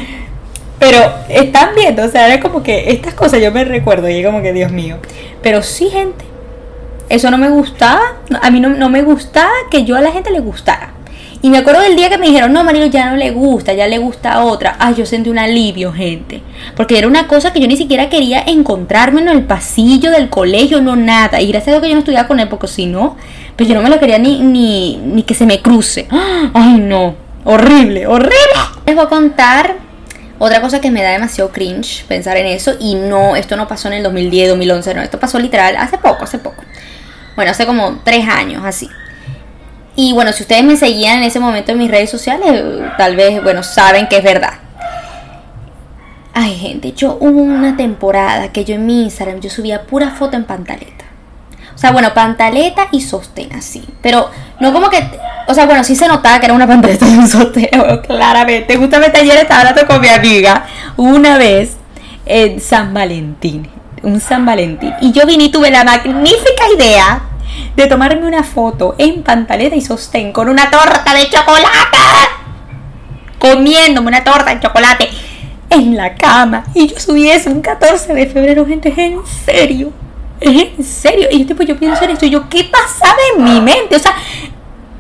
Pero 0.77 0.99
están 1.29 1.73
viendo, 1.73 2.03
o 2.03 2.09
sea, 2.09 2.27
era 2.27 2.39
como 2.39 2.61
que 2.61 2.91
estas 2.91 3.15
cosas 3.15 3.41
yo 3.41 3.51
me 3.51 3.65
recuerdo 3.65 4.07
y 4.07 4.23
como 4.23 4.43
que, 4.43 4.53
Dios 4.53 4.71
mío. 4.71 4.97
Pero 5.41 5.63
sí, 5.63 5.89
gente, 5.89 6.23
eso 7.09 7.31
no 7.31 7.39
me 7.39 7.49
gustaba. 7.49 8.03
A 8.39 8.51
mí 8.51 8.59
no, 8.59 8.69
no 8.69 8.89
me 8.89 9.01
gustaba 9.01 9.49
que 9.71 9.83
yo 9.83 9.95
a 9.95 10.01
la 10.01 10.11
gente 10.11 10.29
le 10.29 10.41
gustara. 10.41 10.93
Y 11.43 11.49
me 11.49 11.57
acuerdo 11.57 11.81
del 11.81 11.95
día 11.95 12.09
que 12.09 12.19
me 12.19 12.27
dijeron, 12.27 12.53
no, 12.53 12.63
Marilo, 12.63 12.85
ya 12.85 13.09
no 13.09 13.17
le 13.17 13.31
gusta, 13.31 13.73
ya 13.73 13.87
le 13.87 13.97
gusta 13.97 14.43
otra. 14.43 14.75
Ay, 14.77 14.93
yo 14.95 15.07
sentí 15.07 15.29
un 15.29 15.39
alivio, 15.39 15.91
gente. 15.91 16.43
Porque 16.75 16.99
era 16.99 17.07
una 17.07 17.27
cosa 17.27 17.51
que 17.51 17.59
yo 17.59 17.67
ni 17.67 17.77
siquiera 17.77 18.09
quería 18.09 18.43
encontrarme 18.45 19.21
en 19.21 19.29
el 19.29 19.43
pasillo 19.43 20.11
del 20.11 20.29
colegio, 20.29 20.81
no 20.81 20.95
nada. 20.95 21.41
Y 21.41 21.47
gracias 21.47 21.69
a 21.69 21.71
Dios 21.71 21.81
que 21.81 21.89
yo 21.89 21.95
no 21.95 21.99
estudiaba 21.99 22.27
con 22.27 22.39
él, 22.39 22.47
porque 22.47 22.67
si 22.67 22.85
no, 22.85 23.17
pues 23.55 23.67
yo 23.67 23.73
no 23.73 23.81
me 23.81 23.89
lo 23.89 23.99
quería 23.99 24.19
ni, 24.19 24.39
ni, 24.39 24.97
ni 24.97 25.23
que 25.23 25.33
se 25.33 25.47
me 25.47 25.61
cruce. 25.61 26.07
Ay, 26.53 26.77
no. 26.77 27.15
Horrible, 27.43 28.05
horrible. 28.05 28.35
Les 28.85 28.95
voy 28.95 29.05
a 29.05 29.09
contar 29.09 29.77
otra 30.37 30.61
cosa 30.61 30.79
que 30.79 30.91
me 30.91 31.01
da 31.01 31.09
demasiado 31.09 31.51
cringe 31.51 32.05
pensar 32.07 32.37
en 32.37 32.45
eso. 32.45 32.73
Y 32.79 32.93
no, 32.93 33.35
esto 33.35 33.55
no 33.57 33.67
pasó 33.67 33.87
en 33.87 33.95
el 33.95 34.03
2010, 34.03 34.49
2011, 34.49 34.93
no. 34.93 35.01
Esto 35.01 35.19
pasó 35.19 35.39
literal 35.39 35.75
hace 35.75 35.97
poco, 35.97 36.23
hace 36.23 36.37
poco. 36.37 36.63
Bueno, 37.35 37.49
hace 37.51 37.65
como 37.65 37.99
tres 38.03 38.27
años, 38.27 38.63
así. 38.63 38.87
Y 39.95 40.13
bueno, 40.13 40.31
si 40.31 40.43
ustedes 40.43 40.63
me 40.63 40.77
seguían 40.77 41.17
en 41.17 41.23
ese 41.23 41.39
momento 41.39 41.73
en 41.73 41.77
mis 41.77 41.91
redes 41.91 42.09
sociales, 42.09 42.63
tal 42.97 43.15
vez, 43.15 43.43
bueno, 43.43 43.61
saben 43.63 44.07
que 44.07 44.17
es 44.17 44.23
verdad. 44.23 44.53
Ay, 46.33 46.57
gente, 46.57 46.93
yo 46.93 47.17
hubo 47.19 47.41
una 47.41 47.75
temporada 47.75 48.53
que 48.53 48.63
yo 48.63 48.75
en 48.75 48.85
mi 48.85 49.03
Instagram 49.03 49.41
yo 49.41 49.49
subía 49.49 49.83
pura 49.83 50.11
foto 50.11 50.37
en 50.37 50.45
pantaleta. 50.45 51.05
O 51.75 51.77
sea, 51.77 51.91
bueno, 51.91 52.13
pantaleta 52.13 52.87
y 52.91 53.01
sostén 53.01 53.53
así. 53.53 53.83
Pero 54.01 54.29
no 54.59 54.71
como 54.71 54.89
que. 54.89 55.03
O 55.47 55.53
sea, 55.53 55.65
bueno, 55.65 55.83
sí 55.83 55.95
se 55.95 56.07
notaba 56.07 56.39
que 56.39 56.45
era 56.45 56.53
una 56.53 56.67
pantaleta 56.67 57.07
y 57.07 57.17
un 57.17 57.27
sostén, 57.27 57.69
claramente. 58.07 58.77
Justamente 58.77 59.19
ayer 59.19 59.37
estaba 59.37 59.61
hablando 59.61 59.87
con 59.87 59.99
mi 59.99 60.07
amiga 60.07 60.65
una 60.95 61.37
vez 61.37 61.75
en 62.25 62.61
San 62.61 62.93
Valentín. 62.93 63.67
Un 64.03 64.21
San 64.21 64.45
Valentín. 64.45 64.93
Y 65.01 65.11
yo 65.11 65.25
vine 65.25 65.45
y 65.45 65.49
tuve 65.49 65.69
la 65.69 65.83
magnífica 65.83 66.63
idea 66.77 67.21
de 67.75 67.87
tomarme 67.87 68.25
una 68.25 68.43
foto 68.43 68.95
en 68.97 69.23
pantaleta 69.23 69.75
y 69.75 69.81
sostén 69.81 70.31
con 70.31 70.49
una 70.49 70.69
torta 70.69 71.13
de 71.13 71.29
chocolate. 71.29 71.97
Comiéndome 73.39 74.07
una 74.07 74.23
torta 74.23 74.53
de 74.53 74.59
chocolate 74.59 75.09
en 75.69 75.97
la 75.97 76.15
cama. 76.15 76.65
Y 76.73 76.87
yo 76.87 76.99
subí 76.99 77.29
eso 77.29 77.49
un 77.49 77.61
14 77.61 78.13
de 78.13 78.27
febrero, 78.27 78.65
gente, 78.65 78.89
es 78.89 78.97
en 78.97 79.19
serio. 79.25 79.91
Es 80.39 80.69
en 80.77 80.83
serio. 80.83 81.27
Y 81.31 81.39
yo, 81.39 81.47
tipo, 81.47 81.63
yo 81.63 81.77
pienso 81.77 82.03
en 82.03 82.11
esto. 82.11 82.25
Y 82.25 82.29
yo, 82.29 82.49
¿qué 82.49 82.65
pasaba 82.65 83.17
en 83.35 83.43
mi 83.43 83.61
mente? 83.61 83.95
O 83.95 83.99
sea, 83.99 84.13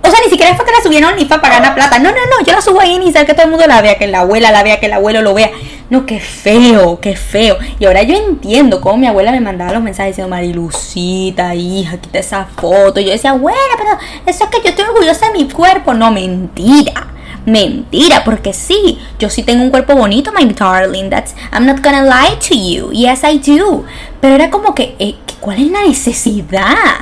o 0.03 0.09
sea, 0.09 0.19
ni 0.23 0.31
siquiera 0.31 0.55
fue 0.55 0.65
que 0.65 0.71
la 0.71 0.81
subieron 0.81 1.15
ni 1.15 1.25
para 1.25 1.41
pagar 1.41 1.61
la 1.61 1.75
plata. 1.75 1.99
No, 1.99 2.09
no, 2.09 2.17
no. 2.17 2.45
Yo 2.45 2.53
la 2.53 2.61
subo 2.61 2.79
ahí 2.79 2.97
ni 2.97 3.11
sabe 3.11 3.25
que 3.25 3.33
todo 3.33 3.45
el 3.45 3.51
mundo 3.51 3.67
la 3.67 3.81
vea, 3.81 3.97
que 3.97 4.07
la 4.07 4.21
abuela 4.21 4.51
la 4.51 4.63
vea, 4.63 4.79
que 4.79 4.87
el 4.87 4.93
abuelo 4.93 5.21
lo 5.21 5.33
vea. 5.33 5.51
No, 5.91 6.05
qué 6.05 6.21
feo, 6.21 7.01
qué 7.01 7.17
feo. 7.17 7.57
Y 7.77 7.83
ahora 7.83 8.01
yo 8.03 8.15
entiendo 8.15 8.79
cómo 8.79 8.95
mi 8.95 9.07
abuela 9.07 9.29
me 9.33 9.41
mandaba 9.41 9.73
los 9.73 9.83
mensajes 9.83 10.13
diciendo, 10.15 10.29
Marilucita, 10.29 11.53
hija, 11.53 11.97
quita 11.97 12.19
esa 12.19 12.45
foto. 12.45 13.01
Yo 13.01 13.11
decía, 13.11 13.31
abuela, 13.31 13.59
pero 13.77 13.97
eso 14.25 14.45
es 14.45 14.49
que 14.49 14.61
yo 14.63 14.69
estoy 14.69 14.85
orgullosa 14.85 15.27
de 15.27 15.33
mi 15.33 15.49
cuerpo. 15.49 15.93
No, 15.93 16.09
mentira. 16.09 17.07
Mentira, 17.45 18.23
porque 18.23 18.53
sí, 18.53 18.99
yo 19.19 19.29
sí 19.29 19.43
tengo 19.43 19.63
un 19.63 19.69
cuerpo 19.69 19.93
bonito, 19.93 20.31
my 20.31 20.45
darling. 20.53 21.09
That's 21.09 21.35
I'm 21.51 21.65
not 21.65 21.83
gonna 21.83 22.03
lie 22.03 22.37
to 22.47 22.55
you. 22.55 22.93
Yes, 22.93 23.23
I 23.25 23.39
do. 23.39 23.83
Pero 24.21 24.35
era 24.35 24.49
como 24.49 24.73
que, 24.73 24.95
eh, 24.97 25.15
¿cuál 25.41 25.59
es 25.59 25.71
la 25.71 25.81
necesidad? 25.81 27.01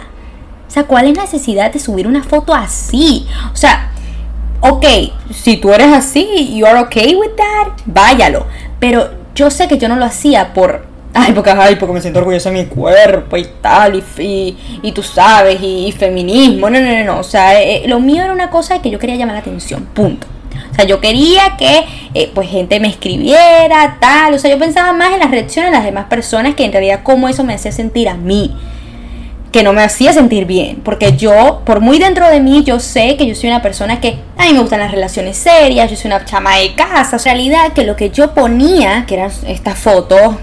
O 0.67 0.72
sea, 0.72 0.86
¿cuál 0.86 1.05
es 1.05 1.15
la 1.15 1.25
necesidad 1.25 1.72
de 1.72 1.77
subir 1.77 2.08
una 2.08 2.24
foto 2.24 2.55
así? 2.55 3.27
O 3.53 3.55
sea, 3.55 3.91
ok, 4.62 4.86
si 5.31 5.58
tú 5.58 5.72
eres 5.72 5.93
así, 5.93 6.55
you 6.55 6.65
are 6.65 6.79
okay 6.79 7.15
with 7.15 7.36
that, 7.38 7.74
váyalo. 7.86 8.48
Pero 8.79 9.09
yo 9.36 9.50
sé 9.50 9.67
que 9.67 9.77
yo 9.77 9.88
no 9.89 9.95
lo 9.95 10.05
hacía 10.05 10.53
por 10.53 10.88
ay, 11.13 11.33
porque, 11.33 11.51
ay, 11.51 11.75
porque 11.75 11.93
me 11.93 12.01
siento 12.01 12.19
orgullosa 12.19 12.51
de 12.51 12.63
mi 12.63 12.65
cuerpo 12.65 13.38
y 13.38 13.48
tal, 13.62 14.03
y, 14.17 14.57
y, 14.81 14.91
tú 14.91 15.03
sabes, 15.03 15.59
y, 15.62 15.91
feminismo, 15.91 16.69
no, 16.69 16.79
no, 16.79 16.91
no, 16.91 17.03
no, 17.03 17.19
o 17.19 17.24
sea, 17.24 17.62
eh, 17.62 17.83
lo 17.88 18.00
mío 18.00 18.24
era 18.24 18.31
una 18.31 18.50
cosa 18.50 18.81
que 18.81 18.89
yo 18.89 19.00
quería 19.00 19.15
llamar 19.15 19.36
la 19.36 19.41
atención, 19.41 19.86
punto. 19.93 20.27
O 20.71 20.75
sea, 20.75 20.86
yo 20.86 21.01
quería 21.01 21.57
que 21.57 21.86
eh, 22.13 22.31
pues 22.33 22.50
gente 22.50 22.79
me 22.79 22.88
escribiera, 22.88 23.98
tal, 24.00 24.33
o 24.33 24.39
sea, 24.39 24.50
yo 24.50 24.59
pensaba 24.59 24.93
más 24.93 25.13
en 25.13 25.19
las 25.19 25.31
reacciones 25.31 25.71
de 25.71 25.77
las 25.77 25.86
demás 25.86 26.05
personas 26.05 26.55
que 26.55 26.63
en 26.63 26.71
realidad 26.71 27.01
cómo 27.03 27.27
eso 27.27 27.43
me 27.43 27.53
hacía 27.53 27.71
sentir 27.71 28.07
a 28.07 28.15
mí 28.15 28.55
que 29.51 29.63
no 29.63 29.74
me 29.74 29.82
hacía 29.82 30.13
sentir 30.13 30.46
bien, 30.46 30.82
porque 30.84 31.18
yo, 31.18 31.62
por 31.65 31.79
muy 31.79 31.98
dentro 31.98 32.29
de 32.29 32.39
mí, 32.39 32.63
yo 32.63 32.79
sé 32.79 33.18
que 33.18 33.25
yo 33.25 33.34
soy 33.34 33.50
una 33.50 33.62
persona 33.62 34.00
que 34.00 34.18
a 34.38 34.46
mí 34.46 34.53
me 34.53 34.60
gustan 34.60 34.79
las 34.79 34.91
relaciones 34.91 35.38
serias, 35.38 35.89
yo 35.89 35.98
soy 35.98 36.12
una 36.12 36.24
chama 36.25 36.58
de 36.58 36.74
casa, 36.75 37.18
en 37.18 37.24
realidad 37.24 37.74
que 37.74 37.84
lo 37.84 37.96
que 37.96 38.12
yo 38.12 38.34
ponía, 38.34 39.06
que 39.08 39.15
eran 39.15 39.32
estas 39.48 39.77
fotos 39.77 40.36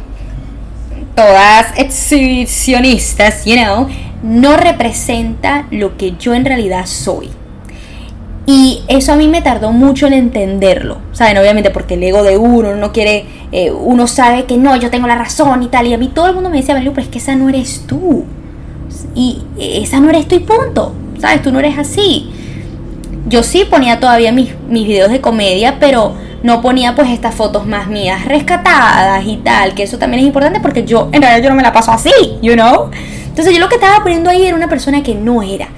todas 1.17 1.73
exhibicionistas, 1.79 3.45
you 3.47 3.57
know, 3.57 3.89
no 4.23 4.57
representa 4.57 5.67
lo 5.71 5.97
que 5.97 6.15
yo 6.19 6.35
en 6.35 6.45
realidad 6.45 6.87
soy. 6.87 7.31
Y 8.49 8.83
eso 8.87 9.13
a 9.13 9.17
mí 9.17 9.27
me 9.27 9.43
tardó 9.43 9.73
mucho 9.73 10.07
en 10.07 10.13
entenderlo, 10.13 10.99
¿saben? 11.13 11.39
Obviamente 11.39 11.71
porque 11.71 11.95
el 11.95 12.03
ego 12.05 12.23
de 12.23 12.37
uno, 12.37 12.71
uno 12.71 12.93
quiere, 12.93 13.25
eh, 13.51 13.73
uno 13.73 14.07
sabe 14.07 14.45
que 14.45 14.57
no, 14.57 14.77
yo 14.77 14.89
tengo 14.89 15.09
la 15.09 15.17
razón 15.17 15.65
y 15.65 15.69
tal. 15.69 15.89
Y 15.89 15.95
a 15.95 15.99
mí 15.99 16.09
todo 16.15 16.29
el 16.29 16.35
mundo 16.35 16.49
me 16.49 16.59
decía, 16.59 16.77
pero 16.77 17.01
es 17.01 17.09
que 17.09 17.19
esa 17.19 17.35
no 17.35 17.49
eres 17.49 17.83
tú. 17.89 18.25
Y 19.15 19.43
esa 19.59 20.01
no 20.01 20.11
eres 20.11 20.29
tú 20.29 20.37
y 20.37 20.41
punto, 20.41 20.93
¿sabes? 21.19 21.43
Tú 21.43 21.53
no 21.53 21.59
eres 21.59 21.79
así. 21.79 22.31
Yo 23.29 23.43
sí 23.43 23.65
ponía 23.69 23.99
todavía 23.99 24.33
mis, 24.33 24.51
mis 24.69 24.87
videos 24.87 25.11
de 25.11 25.21
comedia, 25.21 25.79
pero 25.81 26.15
no 26.43 26.63
ponía 26.63 26.95
pues 26.95 27.11
estas 27.11 27.35
fotos 27.35 27.67
más 27.67 27.89
mías 27.89 28.25
rescatadas 28.25 29.25
y 29.27 29.39
tal, 29.39 29.75
que 29.75 29.83
eso 29.83 29.99
también 29.99 30.21
es 30.21 30.27
importante 30.27 30.61
porque 30.61 30.85
yo 30.85 31.09
en 31.13 31.21
realidad 31.21 31.43
yo 31.43 31.51
no 31.51 31.57
me 31.57 31.63
la 31.63 31.73
paso 31.73 31.91
así, 31.91 32.13
you 32.41 32.53
know. 32.53 32.91
Entonces 33.27 33.53
yo 33.53 33.61
lo 33.61 33.69
que 33.69 33.75
estaba 33.75 34.03
poniendo 34.03 34.31
ahí 34.31 34.47
era 34.47 34.57
una 34.57 34.69
persona 34.69 35.03
que 35.03 35.15
no 35.15 35.43
era. 35.43 35.69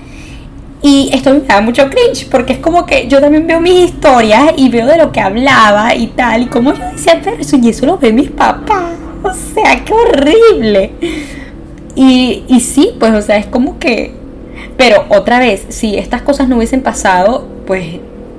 Y 0.83 1.11
esto 1.12 1.35
me 1.35 1.40
da 1.40 1.61
mucho 1.61 1.88
cringe 1.90 2.29
porque 2.31 2.53
es 2.53 2.59
como 2.61 2.87
que 2.87 3.09
yo 3.09 3.21
también 3.21 3.47
veo 3.47 3.61
mis 3.61 3.90
historias 3.90 4.53
y 4.57 4.68
veo 4.68 4.87
de 4.87 4.97
lo 4.97 5.11
que 5.11 5.21
hablaba 5.21 5.94
y 5.94 6.09
tal, 6.09 6.42
y 6.42 6.47
como 6.47 6.73
yo 6.73 6.85
decía, 6.92 7.21
pero 7.23 7.37
eso 7.37 7.57
y 7.57 7.68
eso 7.71 7.87
lo 7.87 7.99
ve 7.99 8.12
mis 8.12 8.31
papás. 8.31 8.92
O 9.23 9.33
sea, 9.33 9.85
qué 9.85 9.92
horrible. 9.92 10.92
Y, 12.01 12.61
sí, 12.61 12.93
pues, 13.01 13.13
o 13.13 13.21
sea, 13.21 13.39
es 13.39 13.47
como 13.47 13.81
que... 13.81 14.15
Pero 14.77 15.05
otra 15.09 15.41
vez, 15.41 15.67
si 15.71 15.97
estas 15.97 16.23
cosas 16.23 16.49
no 16.49 16.57
hubiesen 16.57 16.81
pasado, 16.81 17.49
pues 17.67 17.97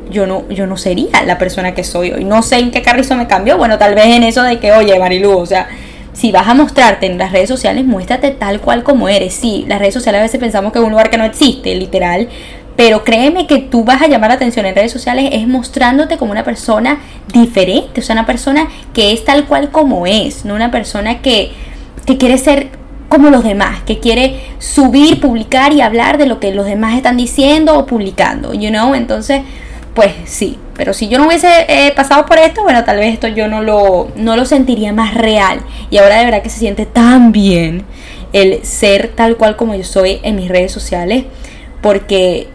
yo 0.10 0.26
no, 0.26 0.48
yo 0.48 0.66
no 0.66 0.78
sería 0.78 1.24
la 1.26 1.38
persona 1.38 1.74
que 1.74 1.84
soy 1.84 2.14
hoy. 2.14 2.24
No 2.24 2.42
sé 2.42 2.60
en 2.60 2.72
qué 2.72 2.82
carrizo 2.82 3.18
me 3.18 3.28
cambió. 3.28 3.58
Bueno, 3.58 3.78
tal 3.78 3.96
vez 3.96 4.06
en 4.06 4.24
eso 4.24 4.44
de 4.44 4.60
que, 4.60 4.72
oye, 4.72 4.98
Marilu, 4.98 5.38
o 5.38 5.46
sea, 5.46 5.68
si 6.14 6.32
vas 6.32 6.48
a 6.48 6.54
mostrarte 6.54 7.08
en 7.08 7.18
las 7.18 7.34
redes 7.34 7.50
sociales, 7.50 7.84
muéstrate 7.84 8.32
tal 8.32 8.62
cual 8.62 8.84
como 8.84 9.10
eres. 9.10 9.34
Sí, 9.34 9.66
las 9.68 9.80
redes 9.80 9.94
sociales 9.94 10.20
a 10.20 10.24
veces 10.24 10.40
pensamos 10.40 10.72
que 10.72 10.80
es 10.80 10.86
un 10.86 10.92
lugar 10.92 11.10
que 11.10 11.18
no 11.18 11.26
existe, 11.26 11.76
literal. 11.76 12.30
Pero 12.78 13.04
créeme 13.04 13.46
que 13.46 13.58
tú 13.58 13.84
vas 13.84 14.02
a 14.02 14.08
llamar 14.08 14.30
la 14.30 14.36
atención 14.36 14.66
en 14.66 14.74
redes 14.74 14.94
sociales 14.94 15.32
es 15.34 15.46
mostrándote 15.50 16.16
como 16.16 16.32
una 16.32 16.46
persona 16.46 17.00
diferente, 17.34 18.00
o 18.00 18.04
sea, 18.04 18.14
una 18.14 18.26
persona 18.26 18.70
que 18.94 19.12
es 19.12 19.26
tal 19.26 19.48
cual 19.48 19.70
como 19.70 20.08
es, 20.08 20.46
no 20.46 20.56
una 20.56 20.72
persona 20.72 21.22
que, 21.22 21.52
que 22.06 22.18
quiere 22.18 22.38
ser 22.38 22.79
como 23.10 23.30
los 23.30 23.44
demás, 23.44 23.82
que 23.86 24.00
quiere 24.00 24.42
subir, 24.60 25.20
publicar 25.20 25.74
y 25.74 25.82
hablar 25.82 26.18
de 26.18 26.28
lo 26.28 26.40
que 26.40 26.54
los 26.54 26.66
demás 26.66 26.96
están 26.96 27.18
diciendo 27.18 27.78
o 27.78 27.86
publicando, 27.86 28.54
you 28.54 28.70
know? 28.70 28.94
Entonces, 28.94 29.42
pues 29.94 30.14
sí, 30.26 30.58
pero 30.76 30.94
si 30.94 31.10
yo 31.10 31.18
no 31.18 31.28
hubiese 31.28 31.66
eh, 31.68 31.92
pasado 31.96 32.26
por 32.26 32.38
esto, 32.38 32.64
bueno, 32.64 32.86
tal 32.86 32.98
vez 32.98 33.12
esto 33.14 33.28
yo 33.28 33.48
no 33.48 33.62
lo, 33.62 34.10
no 34.16 34.38
lo 34.38 34.46
sentiría 34.46 34.94
más 34.94 35.16
real. 35.16 35.60
Y 35.90 35.98
ahora 35.98 36.20
de 36.20 36.26
verdad 36.26 36.42
que 36.42 36.50
se 36.50 36.60
siente 36.60 36.86
tan 36.86 37.32
bien 37.32 37.84
el 38.32 38.64
ser 38.64 39.10
tal 39.16 39.36
cual 39.36 39.56
como 39.56 39.76
yo 39.76 39.84
soy 39.84 40.20
en 40.24 40.36
mis 40.36 40.48
redes 40.48 40.72
sociales, 40.72 41.26
porque 41.82 42.48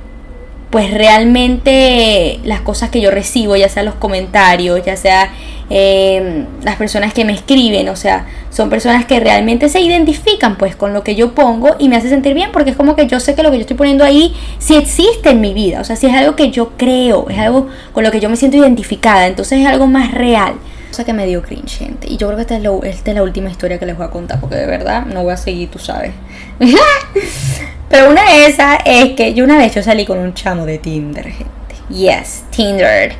pues 0.74 0.92
realmente 0.92 2.40
las 2.42 2.60
cosas 2.60 2.90
que 2.90 3.00
yo 3.00 3.12
recibo, 3.12 3.54
ya 3.54 3.68
sea 3.68 3.84
los 3.84 3.94
comentarios, 3.94 4.84
ya 4.84 4.96
sea 4.96 5.30
eh, 5.70 6.46
las 6.64 6.74
personas 6.74 7.14
que 7.14 7.24
me 7.24 7.32
escriben, 7.32 7.88
o 7.90 7.94
sea, 7.94 8.26
son 8.50 8.70
personas 8.70 9.04
que 9.04 9.20
realmente 9.20 9.68
se 9.68 9.78
identifican 9.78 10.58
pues 10.58 10.74
con 10.74 10.92
lo 10.92 11.04
que 11.04 11.14
yo 11.14 11.32
pongo 11.32 11.76
y 11.78 11.88
me 11.88 11.94
hace 11.94 12.08
sentir 12.08 12.34
bien 12.34 12.50
porque 12.52 12.70
es 12.70 12.76
como 12.76 12.96
que 12.96 13.06
yo 13.06 13.20
sé 13.20 13.36
que 13.36 13.44
lo 13.44 13.52
que 13.52 13.58
yo 13.58 13.60
estoy 13.60 13.76
poniendo 13.76 14.02
ahí 14.02 14.34
sí 14.58 14.74
existe 14.74 15.30
en 15.30 15.40
mi 15.40 15.54
vida, 15.54 15.80
o 15.80 15.84
sea, 15.84 15.94
si 15.94 16.08
es 16.08 16.12
algo 16.12 16.34
que 16.34 16.50
yo 16.50 16.72
creo, 16.76 17.28
es 17.30 17.38
algo 17.38 17.68
con 17.92 18.02
lo 18.02 18.10
que 18.10 18.18
yo 18.18 18.28
me 18.28 18.34
siento 18.34 18.56
identificada, 18.56 19.28
entonces 19.28 19.60
es 19.60 19.66
algo 19.68 19.86
más 19.86 20.10
real. 20.10 20.54
Cosa 20.88 21.04
que 21.04 21.12
me 21.12 21.24
dio 21.24 21.40
cringe, 21.40 21.78
gente. 21.78 22.08
Y 22.10 22.16
yo 22.16 22.26
creo 22.26 22.36
que 22.36 22.42
esta 22.42 22.56
es, 22.56 22.64
esta 22.96 23.10
es 23.12 23.14
la 23.14 23.22
última 23.22 23.48
historia 23.48 23.78
que 23.78 23.86
les 23.86 23.96
voy 23.96 24.06
a 24.06 24.10
contar 24.10 24.40
porque 24.40 24.56
de 24.56 24.66
verdad 24.66 25.06
no 25.06 25.22
voy 25.22 25.34
a 25.34 25.36
seguir, 25.36 25.70
tú 25.70 25.78
sabes. 25.78 26.10
Pero 27.94 28.10
una 28.10 28.24
de 28.24 28.46
esas 28.46 28.78
es 28.84 29.12
que 29.12 29.34
yo 29.34 29.44
una 29.44 29.56
vez 29.56 29.72
yo 29.72 29.80
salí 29.80 30.04
con 30.04 30.18
un 30.18 30.34
chamo 30.34 30.66
de 30.66 30.78
Tinder, 30.78 31.28
gente. 31.28 31.76
Yes, 31.88 32.42
Tinder. 32.50 33.14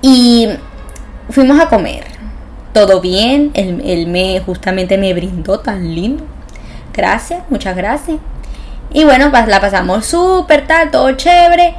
Y 0.00 0.48
fuimos 1.28 1.60
a 1.60 1.68
comer 1.68 2.04
todo 2.72 3.02
bien, 3.02 3.50
él, 3.52 4.06
me 4.06 4.40
justamente 4.40 4.96
me 4.96 5.12
brindó 5.12 5.60
tan 5.60 5.94
lindo. 5.94 6.24
Gracias, 6.94 7.42
muchas 7.50 7.76
gracias. 7.76 8.16
Y 8.94 9.04
bueno, 9.04 9.30
la 9.30 9.60
pasamos 9.60 10.06
súper 10.06 10.66
tal, 10.66 10.90
todo 10.90 11.12
chévere. 11.12 11.74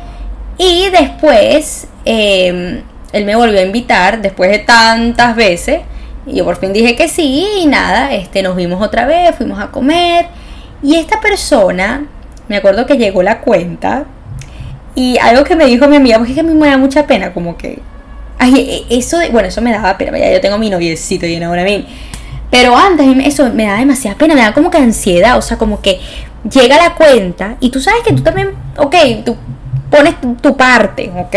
Y 0.59 0.91
después 0.91 1.87
em, 2.05 2.83
él 3.13 3.25
me 3.25 3.35
volvió 3.35 3.59
a 3.59 3.63
invitar 3.63 4.21
después 4.21 4.51
de 4.51 4.59
tantas 4.59 5.35
veces. 5.35 5.81
Y 6.27 6.35
yo 6.35 6.45
por 6.45 6.57
fin 6.57 6.71
dije 6.71 6.95
que 6.95 7.07
sí 7.07 7.47
y 7.61 7.65
nada, 7.65 8.13
este, 8.13 8.43
nos 8.43 8.55
vimos 8.55 8.79
otra 8.79 9.07
vez, 9.07 9.35
fuimos 9.35 9.59
a 9.59 9.71
comer. 9.71 10.42
Y 10.83 10.97
esta 10.97 11.19
persona, 11.21 12.05
me 12.47 12.57
acuerdo 12.57 12.85
que 12.85 12.97
llegó 12.97 13.23
la 13.23 13.39
cuenta. 13.39 14.05
Y 14.95 15.17
algo 15.17 15.43
que 15.43 15.55
me 15.55 15.65
dijo 15.65 15.87
mi 15.87 15.95
amiga, 15.95 16.17
porque 16.17 16.33
es 16.33 16.35
que 16.35 16.41
a 16.41 16.43
mí 16.43 16.53
me 16.53 16.67
da 16.67 16.77
mucha 16.77 17.07
pena, 17.07 17.33
como 17.33 17.57
que 17.57 17.79
Ay, 18.43 18.85
e, 18.89 18.97
eso, 18.97 19.17
bueno, 19.31 19.47
eso 19.47 19.61
me 19.61 19.71
daba 19.71 19.97
pena, 19.97 20.17
ya 20.17 20.31
yo 20.31 20.41
tengo 20.41 20.57
mi 20.57 20.69
noviecito, 20.69 21.25
y 21.25 21.41
ahora 21.41 21.63
bien. 21.63 21.85
Pero 22.51 22.75
antes 22.75 23.07
eso 23.25 23.49
me 23.53 23.65
da 23.65 23.77
demasiada 23.77 24.17
pena, 24.17 24.35
me 24.35 24.41
da 24.41 24.53
como 24.53 24.69
que 24.69 24.77
ansiedad, 24.77 25.37
o 25.37 25.41
sea, 25.41 25.57
como 25.57 25.81
que 25.81 26.01
llega 26.51 26.75
la 26.75 26.93
cuenta 26.95 27.55
y 27.61 27.69
tú 27.69 27.79
sabes 27.79 28.01
que 28.03 28.13
tú 28.13 28.21
también, 28.21 28.49
ok, 28.77 28.95
tú 29.25 29.37
pones 29.89 30.15
tu, 30.41 30.57
parte, 30.57 31.09
ok, 31.17 31.35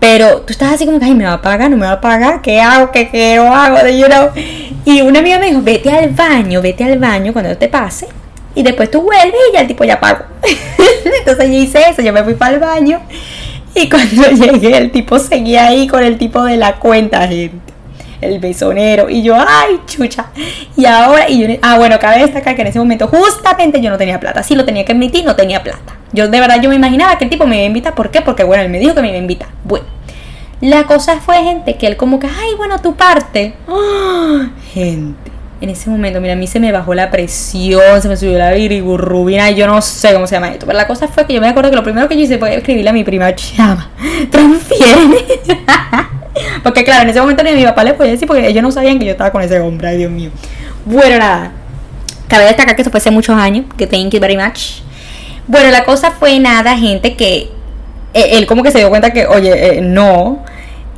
pero 0.00 0.40
tú 0.40 0.52
estás 0.52 0.72
así 0.72 0.86
como 0.86 0.98
que, 0.98 1.04
ay, 1.04 1.14
me 1.14 1.24
va 1.24 1.34
a 1.34 1.42
pagar, 1.42 1.70
no 1.70 1.76
me 1.76 1.84
va 1.86 1.92
a 1.92 2.00
pagar, 2.00 2.40
¿qué 2.40 2.58
hago? 2.58 2.90
¿Qué 2.90 3.08
quiero? 3.10 3.46
Hago? 3.54 3.86
You 3.88 4.06
know? 4.06 4.30
Y 4.86 5.02
una 5.02 5.18
amiga 5.18 5.38
me 5.38 5.48
dijo, 5.48 5.60
vete 5.62 5.90
al 5.90 6.08
baño, 6.10 6.62
vete 6.62 6.84
al 6.84 6.98
baño 6.98 7.34
cuando 7.34 7.56
te 7.58 7.68
pase. 7.68 8.08
Y 8.54 8.62
después 8.62 8.90
tú 8.90 9.02
vuelves 9.02 9.34
y 9.50 9.54
ya 9.54 9.60
el 9.60 9.66
tipo 9.66 9.84
ya 9.84 10.00
pagó. 10.00 10.24
Entonces 11.18 11.46
yo 11.48 11.54
hice 11.54 11.90
eso, 11.90 12.02
yo 12.02 12.12
me 12.12 12.22
fui 12.22 12.34
para 12.34 12.54
el 12.54 12.60
baño 12.60 13.00
y 13.74 13.88
cuando 13.90 14.30
llegué, 14.30 14.76
el 14.76 14.90
tipo 14.90 15.18
seguía 15.18 15.66
ahí 15.66 15.88
con 15.88 16.02
el 16.02 16.16
tipo 16.16 16.44
de 16.44 16.56
la 16.56 16.76
cuenta, 16.76 17.26
gente. 17.26 17.72
el 18.20 18.38
besonero. 18.38 19.10
Y 19.10 19.22
yo, 19.22 19.36
ay, 19.36 19.80
chucha. 19.86 20.26
Y 20.76 20.86
ahora, 20.86 21.26
ah, 21.62 21.78
bueno, 21.78 21.98
cabe 21.98 22.20
destacar 22.20 22.54
que 22.54 22.62
en 22.62 22.68
ese 22.68 22.78
momento 22.78 23.08
justamente 23.08 23.80
yo 23.80 23.90
no 23.90 23.98
tenía 23.98 24.20
plata. 24.20 24.42
Sí 24.42 24.54
lo 24.54 24.64
tenía 24.64 24.84
que 24.84 24.92
admitir, 24.92 25.24
no 25.24 25.34
tenía 25.34 25.62
plata. 25.62 25.96
Yo 26.12 26.28
de 26.28 26.40
verdad 26.40 26.60
yo 26.62 26.68
me 26.68 26.76
imaginaba 26.76 27.18
que 27.18 27.24
el 27.24 27.30
tipo 27.30 27.46
me 27.46 27.56
iba 27.56 27.64
a 27.64 27.66
invitar. 27.66 27.94
¿Por 27.94 28.10
qué? 28.10 28.22
Porque 28.22 28.44
bueno, 28.44 28.62
él 28.62 28.70
me 28.70 28.78
dijo 28.78 28.94
que 28.94 29.02
me 29.02 29.08
iba 29.08 29.16
a 29.16 29.20
invitar. 29.20 29.48
Bueno. 29.64 29.86
La 30.60 30.84
cosa 30.84 31.20
fue, 31.20 31.42
gente, 31.42 31.76
que 31.76 31.86
él 31.86 31.96
como 31.96 32.18
que, 32.18 32.26
ay, 32.26 32.54
bueno, 32.56 32.78
tu 32.78 32.94
parte. 32.94 33.54
Gente, 34.72 35.30
en 35.60 35.70
ese 35.70 35.88
momento, 35.88 36.20
mira, 36.20 36.34
a 36.34 36.36
mí 36.36 36.46
se 36.46 36.60
me 36.60 36.72
bajó 36.72 36.94
la 36.94 37.10
presión, 37.10 38.02
se 38.02 38.08
me 38.08 38.16
subió 38.16 38.38
la 38.38 38.52
virigurrubina, 38.52 39.50
yo 39.50 39.66
no 39.66 39.80
sé 39.80 40.12
cómo 40.12 40.26
se 40.26 40.34
llama 40.34 40.50
esto. 40.50 40.66
Pero 40.66 40.76
la 40.76 40.86
cosa 40.86 41.08
fue 41.08 41.26
que 41.26 41.34
yo 41.34 41.40
me 41.40 41.48
acuerdo 41.48 41.70
que 41.70 41.76
lo 41.76 41.82
primero 41.82 42.08
que 42.08 42.16
yo 42.16 42.22
hice 42.22 42.38
fue 42.38 42.54
escribirle 42.54 42.90
a 42.90 42.92
mi 42.92 43.04
prima, 43.04 43.34
chama, 43.34 43.90
transfiere. 44.30 45.24
porque 46.62 46.84
claro, 46.84 47.04
en 47.04 47.10
ese 47.10 47.20
momento 47.20 47.42
ni 47.42 47.50
a 47.50 47.54
mi 47.54 47.64
papá 47.64 47.84
le 47.84 47.94
podía 47.94 48.12
decir 48.12 48.26
porque 48.26 48.46
ellos 48.46 48.62
no 48.62 48.72
sabían 48.72 48.98
que 48.98 49.06
yo 49.06 49.12
estaba 49.12 49.30
con 49.30 49.42
ese 49.42 49.60
hombre, 49.60 49.88
ay 49.88 49.98
Dios 49.98 50.10
mío. 50.10 50.30
Bueno, 50.84 51.18
nada. 51.18 51.52
Cabe 52.28 52.44
destacar 52.44 52.74
que 52.74 52.82
eso 52.82 52.90
fue 52.90 52.98
hace 52.98 53.10
muchos 53.10 53.36
años, 53.36 53.66
que 53.76 53.86
thank 53.86 54.10
you 54.10 54.20
very 54.20 54.36
much. 54.36 54.82
Bueno, 55.46 55.70
la 55.70 55.84
cosa 55.84 56.10
fue 56.10 56.38
nada, 56.40 56.76
gente, 56.76 57.16
que 57.16 57.50
eh, 58.14 58.38
él 58.38 58.46
como 58.46 58.62
que 58.62 58.70
se 58.70 58.78
dio 58.78 58.88
cuenta 58.88 59.12
que, 59.12 59.26
oye, 59.26 59.78
eh, 59.78 59.80
no. 59.82 60.44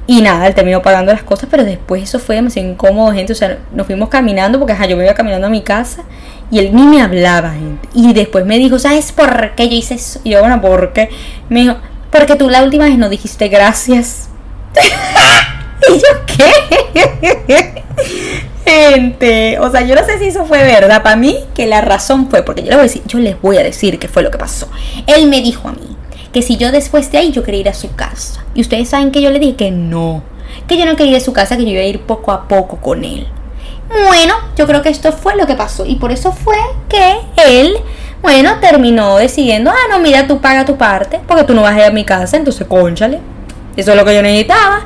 Y 0.06 0.22
nada, 0.22 0.46
él 0.46 0.54
terminó 0.54 0.82
pagando 0.82 1.12
las 1.12 1.24
cosas, 1.24 1.48
pero 1.50 1.64
después 1.64 2.02
eso 2.02 2.18
fue 2.18 2.36
demasiado 2.36 2.68
incómodo, 2.68 3.12
gente. 3.12 3.32
O 3.32 3.36
sea, 3.36 3.58
nos 3.72 3.86
fuimos 3.86 4.08
caminando, 4.08 4.58
porque 4.58 4.72
ajá, 4.72 4.86
yo 4.86 4.96
me 4.96 5.04
iba 5.04 5.14
caminando 5.14 5.48
a 5.48 5.50
mi 5.50 5.62
casa 5.62 6.04
y 6.50 6.60
él 6.60 6.74
ni 6.74 6.82
me 6.82 7.02
hablaba, 7.02 7.50
gente. 7.50 7.88
Y 7.92 8.12
después 8.12 8.46
me 8.46 8.58
dijo, 8.58 8.78
¿sabes 8.78 9.10
por 9.10 9.54
qué 9.56 9.68
yo 9.68 9.76
hice 9.76 9.94
eso? 9.94 10.20
Y 10.22 10.30
yo, 10.30 10.40
bueno, 10.40 10.60
¿por 10.60 10.92
qué? 10.92 11.08
Me 11.48 11.60
dijo, 11.62 11.76
porque 12.10 12.36
tú 12.36 12.48
la 12.48 12.62
última 12.62 12.84
vez 12.84 12.96
no 12.98 13.08
dijiste 13.08 13.48
gracias. 13.48 14.28
y 15.88 15.92
yo, 15.92 16.26
¿qué? 16.26 17.82
gente, 18.66 19.58
o 19.60 19.70
sea, 19.70 19.82
yo 19.82 19.94
no 19.94 20.04
sé 20.04 20.18
si 20.18 20.26
eso 20.26 20.44
fue 20.44 20.62
verdad. 20.62 21.02
Para 21.02 21.16
mí, 21.16 21.38
que 21.54 21.66
la 21.66 21.80
razón 21.80 22.28
fue, 22.28 22.42
porque 22.42 22.62
yo 22.62 22.68
les 22.68 22.76
voy 22.76 22.80
a 22.80 22.88
decir, 22.88 23.02
yo 23.06 23.18
les 23.18 23.40
voy 23.40 23.56
a 23.56 23.62
decir 23.62 23.98
qué 23.98 24.08
fue 24.08 24.22
lo 24.22 24.30
que 24.30 24.38
pasó. 24.38 24.68
Él 25.06 25.28
me 25.28 25.40
dijo 25.40 25.68
a 25.68 25.72
mí, 25.72 25.95
que 26.36 26.42
si 26.42 26.58
yo 26.58 26.70
después 26.70 27.10
de 27.10 27.16
ahí 27.16 27.32
yo 27.32 27.42
quería 27.42 27.60
ir 27.60 27.68
a 27.70 27.72
su 27.72 27.94
casa. 27.94 28.44
Y 28.54 28.60
ustedes 28.60 28.90
saben 28.90 29.10
que 29.10 29.22
yo 29.22 29.30
le 29.30 29.38
dije 29.38 29.56
que 29.56 29.70
no, 29.70 30.22
que 30.68 30.76
yo 30.76 30.84
no 30.84 30.94
quería 30.94 31.12
ir 31.12 31.16
a 31.16 31.24
su 31.24 31.32
casa, 31.32 31.56
que 31.56 31.64
yo 31.64 31.70
iba 31.70 31.80
a 31.80 31.86
ir 31.86 32.02
poco 32.02 32.30
a 32.30 32.46
poco 32.46 32.76
con 32.76 33.04
él. 33.04 33.26
Bueno, 34.06 34.34
yo 34.54 34.66
creo 34.66 34.82
que 34.82 34.90
esto 34.90 35.12
fue 35.12 35.34
lo 35.34 35.46
que 35.46 35.54
pasó 35.54 35.86
y 35.86 35.94
por 35.94 36.12
eso 36.12 36.32
fue 36.32 36.58
que 36.90 37.20
él, 37.42 37.78
bueno, 38.20 38.58
terminó 38.60 39.16
decidiendo, 39.16 39.70
ah, 39.70 39.88
no, 39.88 39.98
mira, 39.98 40.26
tú 40.26 40.38
paga 40.42 40.66
tu 40.66 40.76
parte, 40.76 41.22
porque 41.26 41.44
tú 41.44 41.54
no 41.54 41.62
vas 41.62 41.74
a 41.74 41.78
ir 41.78 41.84
a 41.84 41.90
mi 41.90 42.04
casa, 42.04 42.36
entonces 42.36 42.66
conchale. 42.66 43.18
Eso 43.74 43.92
es 43.92 43.96
lo 43.96 44.04
que 44.04 44.14
yo 44.14 44.20
necesitaba. 44.20 44.84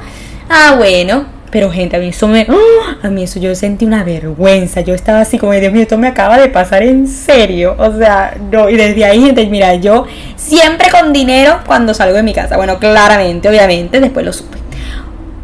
Ah, 0.49 0.77
bueno, 0.79 1.25
pero 1.51 1.71
gente, 1.71 1.97
a 1.97 1.99
mí 1.99 2.09
eso 2.09 2.29
me... 2.29 2.47
¡ah! 2.49 2.99
A 3.03 3.11
mí 3.11 3.25
eso 3.25 3.41
yo 3.41 3.55
sentí 3.55 3.85
una 3.85 4.05
vergüenza. 4.05 4.83
Yo 4.83 4.95
estaba 4.95 5.21
así 5.21 5.37
como, 5.37 5.53
Dios 5.53 5.73
mío, 5.73 5.83
esto 5.83 5.99
me 5.99 6.07
acaba 6.07 6.39
de 6.39 6.49
pasar 6.49 6.83
en 6.83 7.09
serio. 7.09 7.75
O 7.79 7.97
sea, 7.97 8.37
no, 8.53 8.69
y 8.69 8.77
desde 8.77 9.05
ahí, 9.05 9.21
gente, 9.21 9.47
mira, 9.47 9.75
yo 9.75 10.07
siempre 10.37 10.89
con 10.91 11.13
dinero 11.13 11.61
cuando 11.67 11.93
salgo 11.93 12.17
de 12.17 12.23
mi 12.23 12.33
casa. 12.33 12.57
Bueno, 12.57 12.79
claramente, 12.79 13.49
obviamente, 13.49 14.01
después 14.01 14.25
lo 14.25 14.33
supe. 14.33 14.59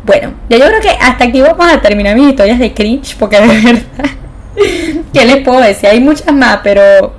Bueno, 0.04 0.34
ya 0.48 0.58
yo 0.58 0.66
creo 0.66 0.80
que 0.80 0.90
hasta 0.90 1.24
aquí 1.24 1.40
vamos 1.40 1.66
a 1.66 1.80
terminar 1.80 2.14
mis 2.14 2.30
historias 2.30 2.60
de 2.60 2.72
cringe, 2.72 3.16
porque 3.18 3.40
de 3.40 3.46
verdad, 3.48 3.82
¿qué 5.12 5.24
les 5.24 5.38
puedo 5.38 5.60
decir? 5.60 5.88
Hay 5.88 5.98
muchas 5.98 6.32
más, 6.32 6.60
pero 6.62 7.12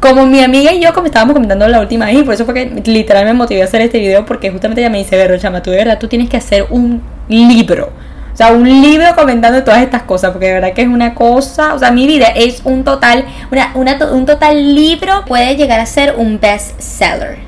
como 0.00 0.24
mi 0.24 0.40
amiga 0.40 0.72
y 0.72 0.80
yo, 0.80 0.94
como 0.94 1.06
estábamos 1.06 1.34
comentando 1.34 1.68
la 1.68 1.80
última 1.80 2.06
vez, 2.06 2.22
por 2.22 2.32
eso 2.32 2.46
fue 2.46 2.54
que 2.54 2.82
literal 2.90 3.26
me 3.26 3.34
motivé 3.34 3.60
a 3.60 3.66
hacer 3.66 3.82
este 3.82 3.98
video, 3.98 4.24
porque 4.24 4.50
justamente 4.50 4.80
ella 4.80 4.88
me 4.88 4.98
dice, 4.98 5.16
Vero, 5.16 5.36
chama, 5.36 5.62
tú 5.62 5.70
de 5.70 5.76
verdad, 5.76 5.98
tú 5.98 6.08
tienes 6.08 6.30
que 6.30 6.38
hacer 6.38 6.66
un 6.70 7.02
libro 7.28 7.92
o 8.32 8.36
sea, 8.36 8.52
un 8.52 8.64
libro 8.64 9.14
comentando 9.14 9.62
todas 9.62 9.82
estas 9.82 10.02
cosas, 10.04 10.30
porque 10.30 10.46
de 10.46 10.54
verdad 10.54 10.72
que 10.72 10.82
es 10.82 10.88
una 10.88 11.14
cosa, 11.14 11.74
o 11.74 11.78
sea, 11.78 11.90
mi 11.90 12.06
vida 12.06 12.28
es 12.34 12.62
un 12.64 12.82
total, 12.82 13.26
una, 13.74 13.98
un 14.10 14.24
total 14.24 14.74
libro 14.74 15.24
puede 15.26 15.54
llegar 15.56 15.80
a 15.80 15.86
ser 15.86 16.14
un 16.16 16.40
best 16.40 16.80
seller. 16.80 17.38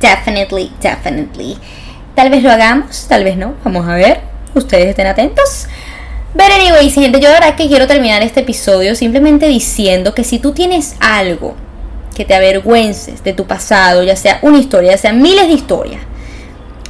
Definitely, 0.00 0.72
definitely. 0.80 1.58
Tal 2.14 2.30
vez 2.30 2.42
lo 2.44 2.52
hagamos, 2.52 3.06
tal 3.08 3.24
vez 3.24 3.36
no, 3.36 3.54
vamos 3.64 3.88
a 3.88 3.94
ver, 3.94 4.20
ustedes 4.54 4.86
estén 4.86 5.08
atentos. 5.08 5.66
Pero 6.36 6.54
anyway, 6.54 6.88
gente, 6.88 7.18
yo 7.20 7.28
de 7.28 7.34
verdad 7.34 7.56
que 7.56 7.66
quiero 7.66 7.88
terminar 7.88 8.22
este 8.22 8.40
episodio 8.40 8.94
simplemente 8.94 9.48
diciendo 9.48 10.14
que 10.14 10.22
si 10.22 10.38
tú 10.38 10.52
tienes 10.52 10.94
algo 11.00 11.56
que 12.14 12.24
te 12.24 12.34
avergüences 12.34 13.24
de 13.24 13.32
tu 13.32 13.44
pasado, 13.44 14.04
ya 14.04 14.14
sea 14.14 14.38
una 14.42 14.58
historia, 14.58 14.92
ya 14.92 14.98
sea 14.98 15.12
miles 15.12 15.48
de 15.48 15.54
historias, 15.54 16.02